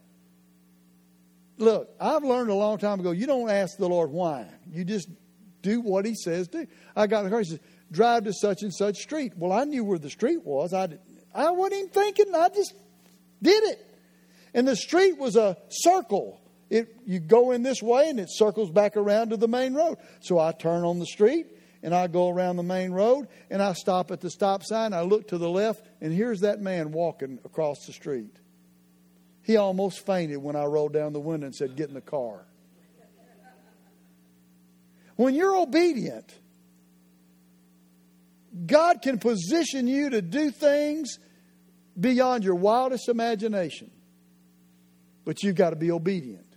Look, 1.58 1.90
I've 2.00 2.24
learned 2.24 2.50
a 2.50 2.56
long 2.56 2.78
time 2.78 3.02
ago, 3.02 3.12
you 3.12 3.28
don't 3.28 3.50
ask 3.50 3.78
the 3.78 3.90
Lord 3.90 4.10
why. 4.10 4.48
You 4.72 4.86
just 4.86 5.10
do 5.62 5.82
what 5.82 6.06
He 6.06 6.16
says 6.16 6.48
do. 6.48 6.68
I 6.96 7.08
got 7.08 7.20
in 7.20 7.26
the 7.26 7.30
car, 7.30 7.40
He 7.40 7.46
says, 7.46 7.60
drive 7.92 8.24
to 8.26 8.34
such 8.34 8.64
and 8.64 8.74
such 8.74 8.98
street. 8.98 9.34
Well, 9.36 9.52
I 9.52 9.64
knew 9.66 9.84
where 9.84 10.00
the 10.00 10.10
street 10.10 10.44
was. 10.44 10.74
I, 10.74 10.90
I 11.34 11.52
wasn't 11.52 11.80
even 11.80 11.90
thinking, 11.90 12.36
I 12.36 12.50
just 12.50 12.74
did 13.42 13.64
it. 13.66 13.86
And 14.54 14.68
the 14.68 14.76
street 14.76 15.18
was 15.18 15.36
a 15.36 15.58
circle. 15.70 16.42
It, 16.70 16.96
you 17.06 17.20
go 17.20 17.52
in 17.52 17.64
this 17.64 17.82
way 17.82 18.10
and 18.10 18.20
it 18.20 18.30
circles 18.30 18.72
back 18.72 18.96
around 18.96 19.30
to 19.30 19.38
the 19.38 19.48
main 19.48 19.74
road. 19.74 19.98
So 20.22 20.40
I 20.40 20.52
turn 20.52 20.84
on 20.84 21.00
the 21.00 21.06
street 21.06 21.48
and 21.84 21.94
I 21.94 22.08
go 22.08 22.30
around 22.30 22.58
the 22.58 22.64
main 22.64 22.92
road 22.92 23.28
and 23.50 23.62
I 23.62 23.74
stop 23.74 24.12
at 24.12 24.22
the 24.22 24.30
stop 24.30 24.64
sign. 24.64 24.94
I 24.94 25.02
look 25.02 25.28
to 25.30 25.38
the 25.38 25.50
left 25.50 25.86
and 26.00 26.14
here's 26.14 26.42
that 26.42 26.62
man 26.62 26.92
walking 26.92 27.40
across 27.44 27.86
the 27.86 27.94
street. 27.94 28.38
He 29.44 29.58
almost 29.58 30.06
fainted 30.06 30.38
when 30.38 30.56
I 30.56 30.66
rolled 30.66 30.94
down 30.94 31.14
the 31.14 31.20
window 31.20 31.48
and 31.48 31.56
said, 31.56 31.76
Get 31.76 31.90
in 31.90 31.96
the 31.96 32.02
car. 32.02 32.46
When 35.22 35.36
you're 35.36 35.56
obedient, 35.56 36.34
God 38.66 39.04
can 39.04 39.20
position 39.20 39.86
you 39.86 40.10
to 40.10 40.20
do 40.20 40.50
things 40.50 41.20
beyond 42.00 42.44
your 42.44 42.56
wildest 42.56 43.08
imagination. 43.08 43.92
but 45.24 45.44
you've 45.44 45.56
got 45.56 45.70
to 45.70 45.76
be 45.76 45.92
obedient. 45.92 46.48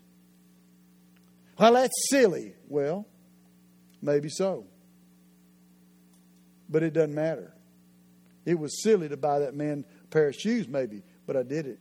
Well, 1.58 1.74
that's 1.74 1.92
silly. 2.08 2.54
Well, 2.66 3.06
maybe 4.00 4.30
so. 4.30 4.64
But 6.70 6.82
it 6.82 6.94
doesn't 6.94 7.14
matter. 7.14 7.52
It 8.46 8.58
was 8.58 8.82
silly 8.82 9.10
to 9.10 9.18
buy 9.18 9.40
that 9.40 9.54
man 9.54 9.84
a 10.04 10.06
pair 10.06 10.28
of 10.28 10.34
shoes, 10.34 10.66
maybe, 10.66 11.02
but 11.26 11.36
I 11.36 11.42
did 11.42 11.66
it. 11.66 11.80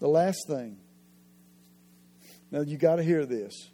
The 0.00 0.08
last 0.08 0.48
thing. 0.48 0.78
Now, 2.50 2.62
you 2.62 2.76
got 2.76 2.96
to 2.96 3.04
hear 3.04 3.24
this. 3.24 3.70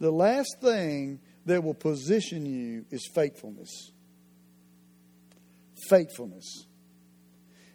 The 0.00 0.10
last 0.10 0.56
thing 0.60 1.20
that 1.46 1.62
will 1.64 1.74
position 1.74 2.46
you 2.46 2.84
is 2.90 3.08
faithfulness. 3.14 3.92
Faithfulness. 5.88 6.66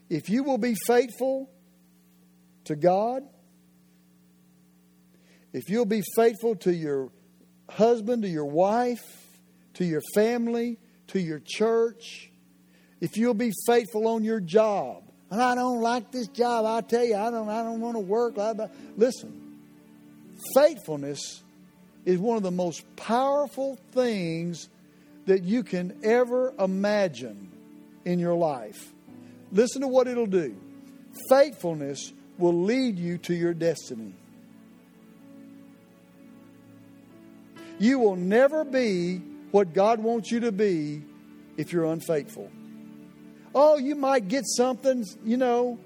If 0.10 0.30
you 0.30 0.44
will 0.44 0.58
be 0.58 0.76
faithful 0.88 1.50
to 2.66 2.76
God, 2.76 3.24
if 5.52 5.70
you'll 5.70 5.86
be 5.86 6.04
faithful 6.16 6.56
to 6.58 6.74
your 6.74 7.12
husband, 7.70 8.24
to 8.24 8.30
your 8.30 8.46
wife, 8.46 9.04
to 9.76 9.86
your 9.86 10.02
family, 10.16 10.80
to 11.08 11.20
your 11.20 11.42
church, 11.44 12.32
if 13.02 13.18
you'll 13.18 13.34
be 13.34 13.52
faithful 13.68 14.08
on 14.08 14.24
your 14.24 14.40
job, 14.40 15.04
and 15.30 15.42
I 15.42 15.56
don't 15.56 15.82
like 15.82 16.12
this 16.12 16.28
job, 16.28 16.66
I 16.66 16.82
tell 16.82 17.04
you, 17.04 17.16
I 17.16 17.30
don't, 17.30 17.50
I 17.50 17.64
don't 17.64 17.82
want 17.82 17.96
to 17.96 18.00
work. 18.00 18.36
Listen, 18.96 19.60
faithfulness 20.56 21.43
is 22.06 22.20
one 22.20 22.38
of 22.38 22.44
the 22.44 22.52
most 22.52 22.84
powerful 22.96 23.78
things 23.92 24.70
that 25.26 25.44
you 25.44 25.64
can 25.64 26.00
ever 26.04 26.54
imagine 26.60 27.52
in 28.06 28.20
your 28.20 28.36
life. 28.36 28.92
Listen 29.52 29.82
to 29.82 29.88
what 29.88 30.08
it'll 30.08 30.26
do. 30.26 30.56
Faithfulness 31.30 32.12
will 32.38 32.64
lead 32.64 32.98
you 32.98 33.18
to 33.20 33.34
your 33.34 33.54
destiny. 33.54 34.14
You 37.80 38.00
will 38.00 38.16
never 38.16 38.64
be 38.64 39.18
what 39.52 39.74
God 39.74 40.00
wants 40.00 40.32
you 40.32 40.42
to 40.42 40.52
be 40.52 41.04
if 41.58 41.72
you're 41.72 41.86
unfaithful. 41.86 42.52
Oh, 43.56 43.78
you 43.78 43.96
might 43.96 44.28
get 44.28 44.44
something, 44.46 45.06
you 45.24 45.38
know, 45.38 45.80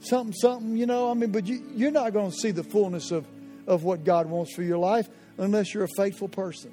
something, 0.00 0.32
something, 0.32 0.76
you 0.76 0.86
know, 0.86 1.10
I 1.10 1.14
mean, 1.14 1.30
but 1.30 1.46
you, 1.46 1.62
you're 1.74 1.90
not 1.90 2.12
going 2.12 2.30
to 2.30 2.36
see 2.36 2.50
the 2.50 2.64
fullness 2.64 3.10
of, 3.10 3.26
of 3.66 3.84
what 3.84 4.04
God 4.04 4.26
wants 4.26 4.54
for 4.54 4.62
your 4.62 4.78
life 4.78 5.08
unless 5.38 5.72
you're 5.72 5.84
a 5.84 5.96
faithful 5.96 6.28
person. 6.28 6.72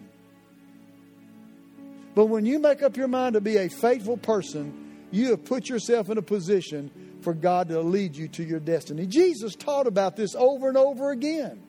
But 2.15 2.25
when 2.25 2.45
you 2.45 2.59
make 2.59 2.81
up 2.81 2.97
your 2.97 3.07
mind 3.07 3.33
to 3.33 3.41
be 3.41 3.57
a 3.57 3.69
faithful 3.69 4.17
person, 4.17 5.07
you 5.11 5.31
have 5.31 5.45
put 5.45 5.69
yourself 5.69 6.09
in 6.09 6.17
a 6.17 6.21
position 6.21 7.19
for 7.21 7.33
God 7.33 7.69
to 7.69 7.81
lead 7.81 8.15
you 8.15 8.27
to 8.29 8.43
your 8.43 8.59
destiny. 8.59 9.05
Jesus 9.05 9.55
taught 9.55 9.87
about 9.87 10.15
this 10.15 10.35
over 10.35 10.67
and 10.67 10.77
over 10.77 11.11
again. 11.11 11.61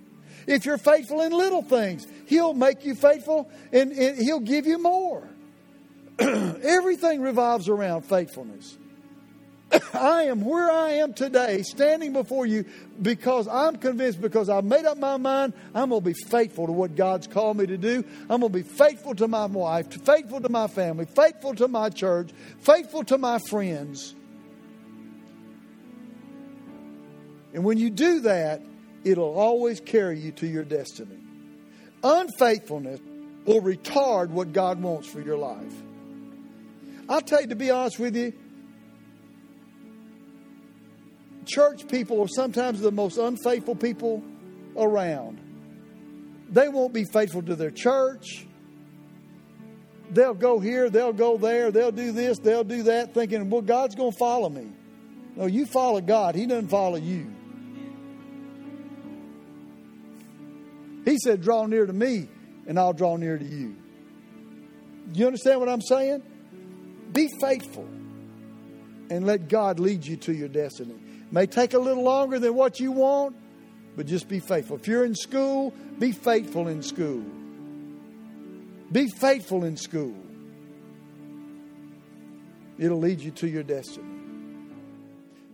If 0.47 0.64
you're 0.64 0.78
faithful 0.78 1.22
in 1.22 1.32
little 1.32 1.62
things, 1.62 2.07
He'll 2.26 2.55
make 2.55 2.84
you 2.84 2.94
faithful 2.94 3.51
and, 3.72 3.92
and 3.92 4.18
He'll 4.18 4.40
give 4.40 4.66
you 4.66 4.78
more. 4.78 5.28
Everything 6.18 7.20
revolves 7.20 7.68
around 7.68 8.03
faithfulness. 8.03 8.78
I 9.95 10.25
am 10.25 10.45
where 10.45 10.71
I 10.71 10.91
am 10.93 11.12
today, 11.12 11.62
standing 11.62 12.12
before 12.12 12.47
you, 12.47 12.64
because 13.01 13.49
I'm 13.49 13.77
convinced, 13.77 14.21
because 14.21 14.49
I've 14.49 14.64
made 14.64 14.85
up 14.85 14.99
my 14.99 15.17
mind, 15.17 15.55
I'm 15.75 15.91
going 15.91 16.03
to 16.03 16.07
be 16.07 16.14
faithful 16.29 16.67
to 16.67 16.73
what 16.73 16.95
God's 16.95 17.27
called 17.27 17.57
me 17.57 17.67
to 17.67 17.77
do. 17.77 18.05
I'm 18.31 18.41
going 18.41 18.53
to 18.53 18.59
be 18.59 18.62
faithful 18.62 19.14
to 19.17 19.29
my 19.29 19.47
wife, 19.47 19.93
faithful 20.05 20.41
to 20.41 20.49
my 20.49 20.69
family, 20.69 21.07
faithful 21.07 21.55
to 21.57 21.69
my 21.69 21.91
church, 21.91 22.31
faithful 22.61 23.05
to 23.05 23.19
my 23.19 23.39
friends. 23.39 24.14
And 27.53 27.64
when 27.64 27.79
you 27.79 27.91
do 27.91 28.21
that, 28.21 28.62
it'll 29.03 29.39
always 29.39 29.81
carry 29.81 30.21
you 30.21 30.31
to 30.33 30.47
your 30.47 30.64
destiny. 30.64 31.17
Unfaithfulness 32.05 33.01
will 33.47 33.62
retard 33.62 34.29
what 34.29 34.53
God 34.53 34.81
wants 34.81 35.09
for 35.09 35.21
your 35.21 35.39
life. 35.39 35.73
I'll 37.09 37.21
tell 37.21 37.41
you, 37.41 37.47
to 37.49 37.57
be 37.57 37.71
honest 37.71 37.99
with 37.99 38.17
you, 38.17 38.33
church 41.47 41.88
people 41.88 42.20
are 42.22 42.28
sometimes 42.28 42.80
the 42.80 42.90
most 42.90 43.18
unfaithful 43.18 43.74
people 43.74 44.22
around. 44.76 45.40
They 46.51 46.68
won't 46.68 46.92
be 46.92 47.05
faithful 47.05 47.42
to 47.42 47.57
their 47.57 47.70
church. 47.70 48.47
They'll 50.11 50.34
go 50.34 50.61
here, 50.61 50.88
they'll 50.88 51.12
go 51.12 51.36
there, 51.36 51.72
they'll 51.72 51.90
do 51.90 52.12
this, 52.12 52.38
they'll 52.38 52.64
do 52.64 52.84
that, 52.84 53.12
thinking, 53.14 53.51
well, 53.51 53.62
God's 53.62 53.94
going 53.94 54.12
to 54.12 54.18
follow 54.18 54.49
me. 54.49 54.68
No, 55.34 55.47
you 55.47 55.66
follow 55.66 56.01
God, 56.01 56.34
He 56.34 56.47
doesn't 56.47 56.68
follow 56.68 56.97
you. 56.97 57.32
He 61.05 61.18
said, 61.18 61.40
draw 61.42 61.66
near 61.66 61.86
to 61.86 61.92
me, 61.92 62.28
and 62.66 62.78
I'll 62.78 62.92
draw 62.92 63.16
near 63.16 63.38
to 63.38 63.44
you. 63.44 63.76
You 65.12 65.26
understand 65.26 65.61
what 65.61 65.68
I'm 65.68 65.82
saying? 65.82 66.22
Be 67.12 67.28
faithful 67.40 67.86
and 69.11 69.24
let 69.24 69.49
God 69.49 69.78
lead 69.78 70.05
you 70.05 70.16
to 70.16 70.32
your 70.32 70.49
destiny. 70.49 70.97
May 71.31 71.47
take 71.47 71.74
a 71.74 71.79
little 71.79 72.03
longer 72.03 72.39
than 72.39 72.55
what 72.55 72.79
you 72.81 72.93
want, 72.93 73.37
but 73.97 74.07
just 74.07 74.29
be 74.29 74.41
faithful. 74.41 74.77
If 74.77 74.87
you're 74.87 75.05
in 75.05 75.14
school, 75.14 75.72
be 75.99 76.12
faithful 76.12 76.68
in 76.68 76.83
school. 76.83 77.24
Be 78.93 79.09
faithful 79.09 79.64
in 79.64 79.77
school. 79.77 80.14
It'll 82.79 82.99
lead 82.99 83.20
you 83.20 83.31
to 83.33 83.49
your 83.49 83.62
destiny. 83.62 84.07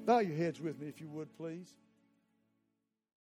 Bow 0.04 0.18
your 0.18 0.36
heads 0.36 0.60
with 0.60 0.80
me 0.80 0.88
if 0.88 1.00
you 1.00 1.08
would, 1.08 1.34
please. 1.36 1.72